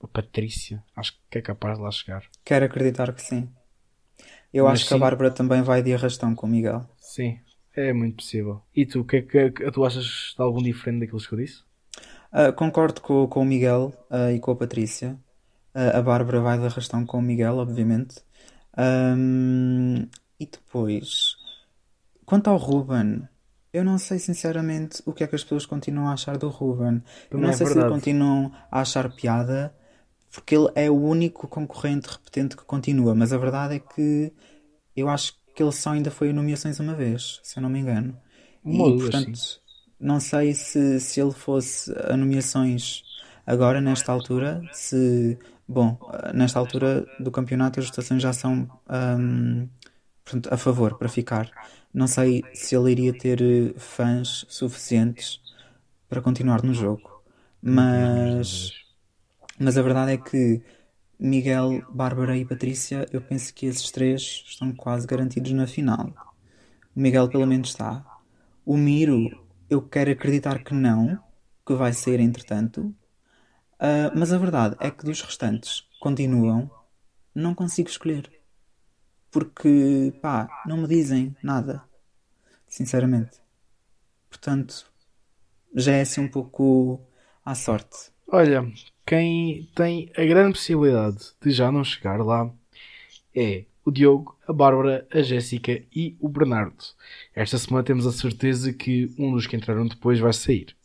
a 0.00 0.06
Patrícia, 0.06 0.84
acho 0.94 1.18
que 1.28 1.38
é 1.38 1.42
capaz 1.42 1.76
de 1.78 1.82
lá 1.84 1.90
chegar. 1.90 2.30
Quero 2.42 2.64
acreditar 2.64 3.12
que 3.12 3.20
sim. 3.20 3.54
Eu 4.52 4.66
Mas 4.66 4.68
acho 4.68 4.86
que 4.86 4.94
a 4.94 4.96
sim. 4.96 4.98
Bárbara 4.98 5.30
também 5.30 5.60
vai 5.62 5.82
de 5.82 5.92
arrastão 5.92 6.34
com 6.34 6.46
o 6.46 6.50
Miguel. 6.50 6.88
Sim, 6.98 7.40
é 7.76 7.92
muito 7.92 8.16
possível. 8.16 8.60
E 8.74 8.84
tu, 8.86 9.04
que 9.04 9.16
é 9.18 9.22
que, 9.22 9.50
que 9.52 9.70
tu 9.70 9.84
achas 9.84 10.34
de 10.36 10.42
algum 10.42 10.60
diferente 10.62 11.00
daqueles 11.00 11.26
que 11.26 11.34
eu 11.34 11.38
disse? 11.38 11.62
Ah, 12.32 12.52
concordo 12.52 13.00
com, 13.00 13.26
com 13.28 13.40
o 13.42 13.44
Miguel 13.44 13.92
ah, 14.10 14.32
e 14.32 14.40
com 14.40 14.50
a 14.50 14.56
Patrícia. 14.56 15.18
Ah, 15.74 15.98
a 15.98 16.02
Bárbara 16.02 16.40
vai 16.40 16.58
de 16.58 16.66
arrastão 16.66 17.06
com 17.06 17.18
o 17.18 17.22
Miguel, 17.22 17.58
obviamente. 17.58 18.16
Ahm, 18.76 20.08
e 20.40 20.46
depois, 20.46 21.36
quanto 22.26 22.50
ao 22.50 22.56
Ruben, 22.58 23.28
eu 23.74 23.84
não 23.84 23.98
sei 23.98 24.18
sinceramente 24.18 25.02
o 25.06 25.12
que 25.12 25.24
é 25.24 25.26
que 25.26 25.34
as 25.34 25.42
pessoas 25.44 25.66
continuam 25.66 26.08
a 26.08 26.14
achar 26.14 26.38
do 26.38 26.48
Ruben. 26.48 27.02
Eu 27.30 27.38
não 27.38 27.50
é 27.50 27.52
sei 27.52 27.66
se 27.66 27.74
verdade. 27.74 27.84
continuam 27.84 28.52
a 28.70 28.80
achar 28.80 29.10
piada, 29.14 29.74
porque 30.32 30.56
ele 30.56 30.68
é 30.74 30.90
o 30.90 30.94
único 30.96 31.48
concorrente 31.48 32.08
repetente 32.08 32.56
que 32.56 32.64
continua, 32.64 33.14
mas 33.14 33.32
a 33.32 33.38
verdade 33.38 33.76
é 33.76 33.80
que 33.80 34.32
eu 34.96 35.08
acho 35.08 35.34
que 35.54 35.62
ele 35.62 35.72
só 35.72 35.90
ainda 35.90 36.10
foi 36.10 36.30
a 36.30 36.32
nomeações 36.32 36.80
uma 36.80 36.94
vez, 36.94 37.40
se 37.42 37.58
eu 37.58 37.62
não 37.62 37.70
me 37.70 37.80
engano. 37.80 38.16
Uma 38.64 38.88
E 38.88 38.92
portanto, 38.92 39.38
não 39.98 40.20
sei 40.20 40.54
se, 40.54 41.00
se 41.00 41.20
ele 41.20 41.32
fosse 41.32 41.92
a 42.10 42.16
nomeações 42.16 43.02
agora, 43.46 43.80
nesta 43.80 44.12
altura, 44.12 44.66
se. 44.72 45.38
Bom, 45.66 45.98
nesta 46.34 46.58
altura 46.58 47.06
do 47.18 47.30
campeonato 47.30 47.80
as 47.80 47.86
votações 47.86 48.22
já 48.22 48.34
são 48.34 48.68
ahm, 48.86 49.66
portanto, 50.24 50.52
a 50.52 50.56
favor 50.56 50.96
para 50.98 51.08
ficar. 51.08 51.52
Não 51.92 52.06
sei 52.08 52.48
se 52.54 52.76
ele 52.76 52.92
iria 52.92 53.14
ter 53.16 53.40
eh, 53.42 53.74
fãs 53.78 54.44
suficientes 54.48 55.40
para 56.08 56.22
continuar 56.22 56.62
no 56.64 56.74
jogo. 56.74 57.10
Mas, 57.62 58.72
mas 59.58 59.78
a 59.78 59.82
verdade 59.82 60.12
é 60.12 60.18
que 60.18 60.62
Miguel, 61.18 61.84
Bárbara 61.90 62.36
e 62.36 62.44
Patrícia, 62.46 63.06
eu 63.12 63.22
penso 63.22 63.54
que 63.54 63.66
esses 63.66 63.90
três 63.90 64.44
estão 64.46 64.74
quase 64.74 65.06
garantidos 65.06 65.52
na 65.52 65.66
final. 65.66 66.12
O 66.96 67.00
Miguel 67.00 67.28
pelo 67.30 67.46
menos 67.46 67.70
está. 67.70 68.06
O 68.64 68.76
Miro, 68.76 69.30
eu 69.70 69.82
quero 69.82 70.10
acreditar 70.12 70.64
que 70.64 70.74
não, 70.74 71.18
que 71.66 71.74
vai 71.74 71.92
sair 71.92 72.20
entretanto. 72.20 72.94
Ah, 73.78 74.12
mas 74.14 74.32
a 74.32 74.38
verdade 74.38 74.76
é 74.80 74.90
que 74.90 75.04
dos 75.04 75.20
restantes 75.22 75.88
continuam, 76.00 76.70
não 77.34 77.54
consigo 77.54 77.88
escolher. 77.90 78.33
Porque, 79.34 80.12
pá, 80.22 80.62
não 80.64 80.76
me 80.76 80.86
dizem 80.86 81.36
nada. 81.42 81.82
Sinceramente. 82.68 83.40
Portanto, 84.30 84.86
já 85.74 85.94
é 85.94 86.02
assim 86.02 86.20
um 86.20 86.28
pouco 86.28 87.00
à 87.44 87.52
sorte. 87.56 88.12
Olha, 88.28 88.64
quem 89.04 89.68
tem 89.74 90.08
a 90.16 90.24
grande 90.24 90.52
possibilidade 90.52 91.32
de 91.42 91.50
já 91.50 91.72
não 91.72 91.82
chegar 91.82 92.24
lá 92.24 92.48
é 93.34 93.64
o 93.84 93.90
Diogo, 93.90 94.38
a 94.46 94.52
Bárbara, 94.52 95.04
a 95.10 95.20
Jéssica 95.20 95.82
e 95.92 96.16
o 96.20 96.28
Bernardo. 96.28 96.84
Esta 97.34 97.58
semana 97.58 97.82
temos 97.82 98.06
a 98.06 98.12
certeza 98.12 98.72
que 98.72 99.12
um 99.18 99.32
dos 99.32 99.48
que 99.48 99.56
entraram 99.56 99.88
depois 99.88 100.20
vai 100.20 100.32
sair. 100.32 100.76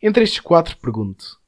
Entre 0.00 0.22
estes 0.22 0.38
quatro, 0.38 0.76
pergunto: 0.76 1.40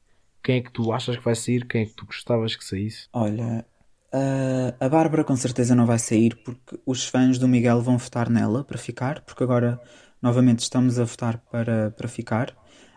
quem 0.43 0.57
é 0.57 0.63
que 0.63 0.73
tu 0.73 0.93
achas 0.93 1.17
que 1.17 1.25
vai 1.25 1.37
sair? 1.37 1.65
Quem 1.65 1.83
é 1.83 1.87
que 1.87 1.95
tu 1.95 2.05
gostavas 2.07 2.57
que 2.57 2.65
saísse? 2.65 3.07
Olha, 3.13 3.65
a, 4.13 4.87
a 4.87 4.89
Bárbara 4.89 5.25
com 5.25 5.37
certeza 5.37 5.75
não 5.75 5.87
vai 5.87 5.99
sair 5.99 6.37
porque 6.45 6.81
os 6.87 7.07
fãs 7.07 7.39
do 7.39 7.49
Miguel 7.49 7.81
vão 7.83 7.99
votar 7.99 8.31
nela 8.31 8.65
para 8.65 8.79
ficar, 8.79 9.23
porque 9.23 9.43
agora 9.43 9.81
novamente 10.23 10.61
estamos 10.61 10.99
a 10.99 11.05
votar 11.05 11.39
para, 11.51 11.91
para 11.91 12.09
ficar. 12.09 12.55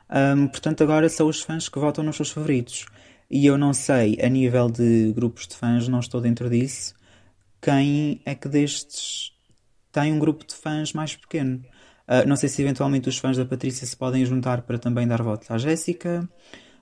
Ahm, 0.10 0.48
portanto, 0.48 0.84
agora 0.84 1.08
são 1.10 1.28
os 1.28 1.42
fãs 1.42 1.70
que 1.70 1.80
votam 1.80 2.04
nos 2.04 2.16
seus 2.16 2.32
favoritos. 2.32 2.86
E 3.30 3.46
eu 3.46 3.58
não 3.58 3.74
sei, 3.74 4.18
a 4.22 4.28
nível 4.30 4.70
de 4.70 5.14
grupos 5.14 5.48
de 5.48 5.56
fãs, 5.56 5.88
não 5.88 6.00
estou 6.00 6.20
dentro 6.22 6.50
disso, 6.50 6.94
quem 7.62 8.22
é 8.26 8.36
que 8.36 8.50
destes 8.50 9.32
tem 9.92 10.12
um 10.14 10.20
grupo 10.20 10.46
de 10.46 10.56
fãs 10.56 10.94
mais 10.94 11.16
pequeno. 11.16 11.64
Ah, 12.08 12.26
não 12.26 12.36
sei 12.36 12.50
se 12.50 12.62
eventualmente 12.62 13.08
os 13.10 13.18
fãs 13.18 13.38
da 13.38 13.46
Patrícia 13.46 13.88
se 13.88 13.96
podem 13.96 14.26
juntar 14.26 14.64
para 14.64 14.80
também 14.80 15.08
dar 15.08 15.22
votos 15.22 15.50
à 15.52 15.58
Jéssica, 15.58 16.28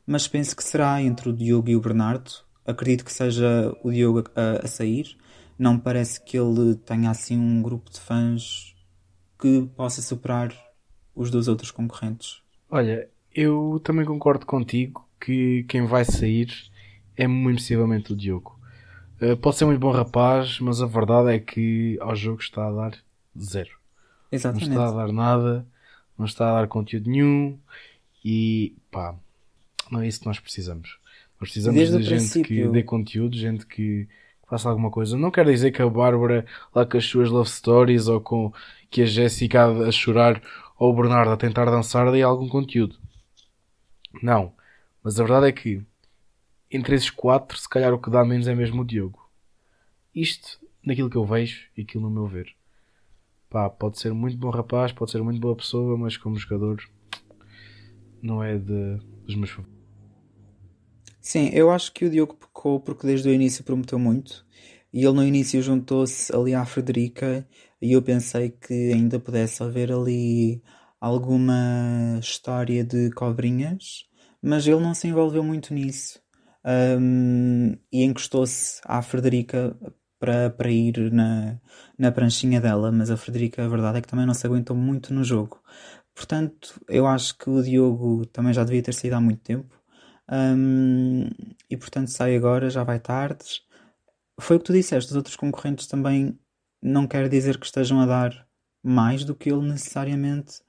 mas 0.06 0.28
penso 0.28 0.56
que 0.56 0.64
será 0.64 1.02
entre 1.02 1.30
o 1.30 1.34
Diogo 1.34 1.70
e 1.70 1.76
o 1.76 1.82
Bernardo. 1.82 2.32
Acredito 2.70 3.04
que 3.04 3.12
seja 3.12 3.76
o 3.84 3.92
Diogo 3.92 4.24
a, 4.36 4.66
a 4.66 4.68
sair. 4.68 5.18
Não 5.58 5.74
me 5.74 5.80
parece 5.80 6.24
que 6.24 6.38
ele 6.38 6.76
tenha 6.76 7.10
assim 7.10 7.38
um 7.38 7.62
grupo 7.62 7.92
de 7.92 8.00
fãs 8.00 8.76
que 9.40 9.68
possa 9.76 10.02
superar 10.02 10.54
os 11.16 11.32
dois 11.32 11.48
outros 11.48 11.72
concorrentes. 11.72 12.42
Olha, 12.70 13.10
eu 13.34 13.82
também 13.84 14.06
concordo 14.06 14.46
contigo 14.46 15.08
que 15.20 15.66
quem 15.68 15.86
vai 15.86 16.06
sair 16.06 16.50
é 17.16 17.28
muito 17.28 17.58
possivelmente 17.58 18.14
o 18.14 18.16
Diogo. 18.16 18.60
Uh, 19.22 19.36
pode 19.36 19.58
ser 19.58 19.66
muito 19.66 19.80
bom 19.80 19.92
rapaz, 19.92 20.60
mas 20.60 20.82
a 20.82 20.86
verdade 20.86 21.34
é 21.34 21.40
que 21.40 21.98
ao 22.00 22.16
jogo 22.16 22.42
está 22.42 22.68
a 22.68 22.72
dar 22.72 22.98
zero. 23.38 23.72
Não 24.32 24.38
Exatamente. 24.38 24.70
está 24.70 24.88
a 24.88 24.92
dar 24.92 25.12
nada, 25.12 25.68
não 26.18 26.26
está 26.26 26.50
a 26.50 26.62
dar 26.62 26.68
conteúdo 26.68 27.10
nenhum 27.10 27.60
e 28.24 28.76
pá, 28.92 29.16
não 29.92 30.02
é 30.02 30.08
isso 30.08 30.22
que 30.22 30.26
nós 30.26 30.40
precisamos. 30.40 30.98
Nós 31.40 31.50
precisamos 31.50 31.78
Desde 31.80 31.98
de 31.98 32.04
gente 32.04 32.34
que 32.34 32.42
princípio. 32.42 32.72
dê 32.72 32.84
conteúdo, 32.84 33.36
gente 33.36 33.66
que 33.66 34.08
faça 34.48 34.70
alguma 34.70 34.92
coisa. 34.92 35.18
Não 35.18 35.32
quero 35.32 35.52
dizer 35.52 35.72
que 35.72 35.82
a 35.82 35.90
Bárbara 35.90 36.46
lá 36.76 36.86
com 36.86 36.98
as 36.98 37.06
suas 37.06 37.30
love 37.30 37.50
stories 37.50 38.08
ou 38.08 38.20
com 38.20 38.52
que 38.90 39.04
a 39.04 39.06
Jéssica 39.06 39.66
a 39.66 39.88
a 39.88 39.92
chorar 39.92 40.42
ou 40.78 40.92
o 40.92 40.96
Bernardo 40.96 41.32
a 41.32 41.38
tentar 41.38 41.66
dançar 41.66 42.12
dê 42.12 42.22
algum 42.22 42.50
conteúdo. 42.50 42.98
Não. 44.22 44.54
Mas 45.04 45.20
a 45.20 45.24
verdade 45.24 45.48
é 45.48 45.52
que 45.52 45.82
entre 46.72 46.96
esses 46.96 47.10
quatro, 47.10 47.58
se 47.58 47.68
calhar 47.70 47.94
o 47.94 48.00
que 48.00 48.10
dá 48.10 48.24
menos 48.26 48.48
é 48.48 48.54
mesmo 48.54 48.82
o 48.82 48.86
Diogo. 48.86 49.30
Isto 50.14 50.60
naquilo 50.86 51.10
que 51.10 51.16
eu 51.16 51.26
vejo 51.26 51.68
e 51.76 51.82
aquilo 51.82 52.04
no 52.04 52.10
meu 52.10 52.28
ver. 52.28 52.54
Pá, 53.50 53.70
pode 53.70 53.98
ser 53.98 54.14
muito 54.14 54.38
bom 54.38 54.50
rapaz, 54.50 54.92
pode 54.92 55.12
ser 55.12 55.24
muito 55.24 55.40
boa 55.40 55.56
pessoa, 55.56 55.98
mas 55.98 56.18
como 56.18 56.38
jogador 56.38 56.84
não 58.22 58.44
é 58.44 58.58
de, 58.58 58.98
dos 59.26 59.36
meus 59.36 59.50
favoritos. 59.50 59.79
Sim, 61.22 61.50
eu 61.54 61.70
acho 61.72 61.92
que 61.94 62.06
o 62.06 62.10
Diogo 62.10 62.36
pecou 62.36 62.80
porque 62.80 63.06
desde 63.06 63.28
o 63.30 63.34
início 63.34 63.64
prometeu 63.64 64.00
muito 64.00 64.46
e 64.92 65.00
ele 65.04 65.14
no 65.14 65.24
início 65.24 65.62
juntou-se 65.62 66.34
ali 66.36 66.54
à 66.56 66.66
Frederica 66.66 67.48
e 67.82 67.92
eu 67.94 68.02
pensei 68.02 68.50
que 68.52 68.74
ainda 68.94 69.20
pudesse 69.20 69.62
haver 69.64 69.92
ali 69.92 70.62
alguma 71.00 72.18
história 72.20 72.84
de 72.84 73.10
cobrinhas, 73.12 74.06
mas 74.42 74.66
ele 74.68 74.80
não 74.80 74.94
se 74.94 75.08
envolveu 75.08 75.44
muito 75.44 75.74
nisso 75.74 76.20
Ahm, 76.64 77.78
e 77.92 78.04
encostou-se 78.04 78.82
à 78.86 79.02
Frederica 79.02 79.76
para, 80.20 80.50
para 80.50 80.70
ir 80.70 81.10
na, 81.12 81.58
na 81.98 82.12
pranchinha 82.12 82.60
dela, 82.60 82.92
mas 82.92 83.10
a 83.10 83.16
Frederica, 83.18 83.64
a 83.64 83.68
verdade 83.70 84.00
é 84.00 84.02
que 84.02 84.08
também 84.10 84.26
não 84.26 84.34
se 84.34 84.46
aguentou 84.46 84.76
muito 84.76 85.14
no 85.14 85.24
jogo. 85.24 85.62
Portanto, 86.14 86.82
eu 86.90 87.08
acho 87.08 87.38
que 87.38 87.50
o 87.50 87.64
Diogo 87.64 88.26
também 88.28 88.54
já 88.54 88.64
devia 88.66 88.84
ter 88.84 88.94
saído 88.94 89.16
há 89.16 89.22
muito 89.22 89.42
tempo. 89.42 89.79
Hum, 90.32 91.30
e 91.70 91.76
portanto 91.76 92.10
sai 92.10 92.36
agora, 92.36 92.70
já 92.70 92.84
vai 92.84 93.00
tarde. 93.00 93.62
Foi 94.40 94.58
o 94.58 94.60
que 94.60 94.66
tu 94.66 94.74
disseste, 94.74 95.12
os 95.12 95.18
outros 95.18 95.36
concorrentes 95.36 95.88
também 95.88 96.38
não 96.82 97.08
quer 97.08 97.28
dizer 97.28 97.58
que 97.58 97.66
estejam 97.66 98.00
a 98.00 98.06
dar 98.06 98.48
mais 98.82 99.26
do 99.26 99.36
que 99.36 99.52
ele 99.52 99.68
necessariamente, 99.68 100.62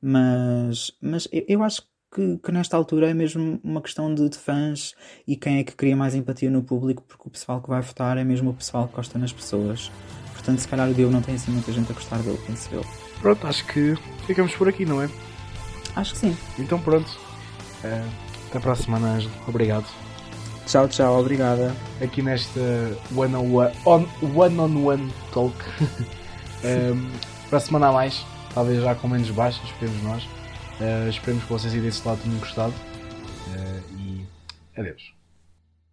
mas, 0.00 0.92
mas 1.02 1.28
eu, 1.30 1.44
eu 1.48 1.62
acho 1.62 1.82
que, 2.14 2.38
que 2.38 2.52
nesta 2.52 2.76
altura 2.76 3.10
é 3.10 3.14
mesmo 3.14 3.60
uma 3.62 3.82
questão 3.82 4.14
de, 4.14 4.28
de 4.28 4.38
fãs 4.38 4.94
e 5.26 5.36
quem 5.36 5.58
é 5.58 5.64
que 5.64 5.74
cria 5.74 5.96
mais 5.96 6.14
empatia 6.14 6.50
no 6.50 6.62
público, 6.62 7.02
porque 7.06 7.28
o 7.28 7.30
pessoal 7.30 7.60
que 7.60 7.68
vai 7.68 7.82
votar 7.82 8.16
é 8.16 8.24
mesmo 8.24 8.50
o 8.50 8.54
pessoal 8.54 8.88
que 8.88 8.94
gosta 8.96 9.18
nas 9.18 9.32
pessoas. 9.32 9.90
Portanto, 10.32 10.60
se 10.60 10.68
calhar 10.68 10.88
o 10.88 10.94
Diogo 10.94 11.12
não 11.12 11.20
tem 11.20 11.34
assim 11.34 11.50
muita 11.50 11.70
gente 11.72 11.90
a 11.90 11.94
gostar 11.94 12.18
dele, 12.22 12.38
penso 12.46 12.72
eu. 12.72 12.84
Pronto, 13.20 13.46
acho 13.46 13.66
que 13.66 13.94
ficamos 14.26 14.54
por 14.54 14.68
aqui, 14.68 14.86
não 14.86 15.02
é? 15.02 15.10
Acho 15.94 16.12
que 16.12 16.18
sim. 16.18 16.36
Então 16.58 16.80
pronto. 16.80 17.10
Eh, 17.84 18.04
até 18.48 18.58
para 18.58 18.72
a 18.72 18.76
semana, 18.76 19.14
Ângelo. 19.14 19.32
Obrigado. 19.46 19.86
Tchau, 20.66 20.88
tchau, 20.88 21.20
obrigada. 21.20 21.74
Aqui 22.02 22.22
nesta 22.22 22.60
one 23.14 23.34
on 23.34 23.52
one, 23.52 23.72
on, 23.86 24.06
one, 24.34 24.58
on 24.60 24.84
one 24.84 25.12
talk. 25.32 25.54
Ehm, 26.64 27.12
para 27.48 27.58
a 27.58 27.60
semana 27.60 27.86
a 27.86 27.92
mais, 27.92 28.26
talvez 28.52 28.82
já 28.82 28.92
com 28.92 29.06
menos 29.06 29.30
baixas, 29.30 29.62
esperemos 29.64 30.02
nós. 30.02 30.28
Eh, 30.80 31.08
esperemos 31.08 31.44
que 31.44 31.52
vocês 31.52 31.72
aí 31.72 31.80
desse 31.80 32.06
lado 32.06 32.20
tenham 32.20 32.36
gostado. 32.40 32.74
Eh, 33.54 33.80
e 33.96 34.26
adeus. 34.76 35.17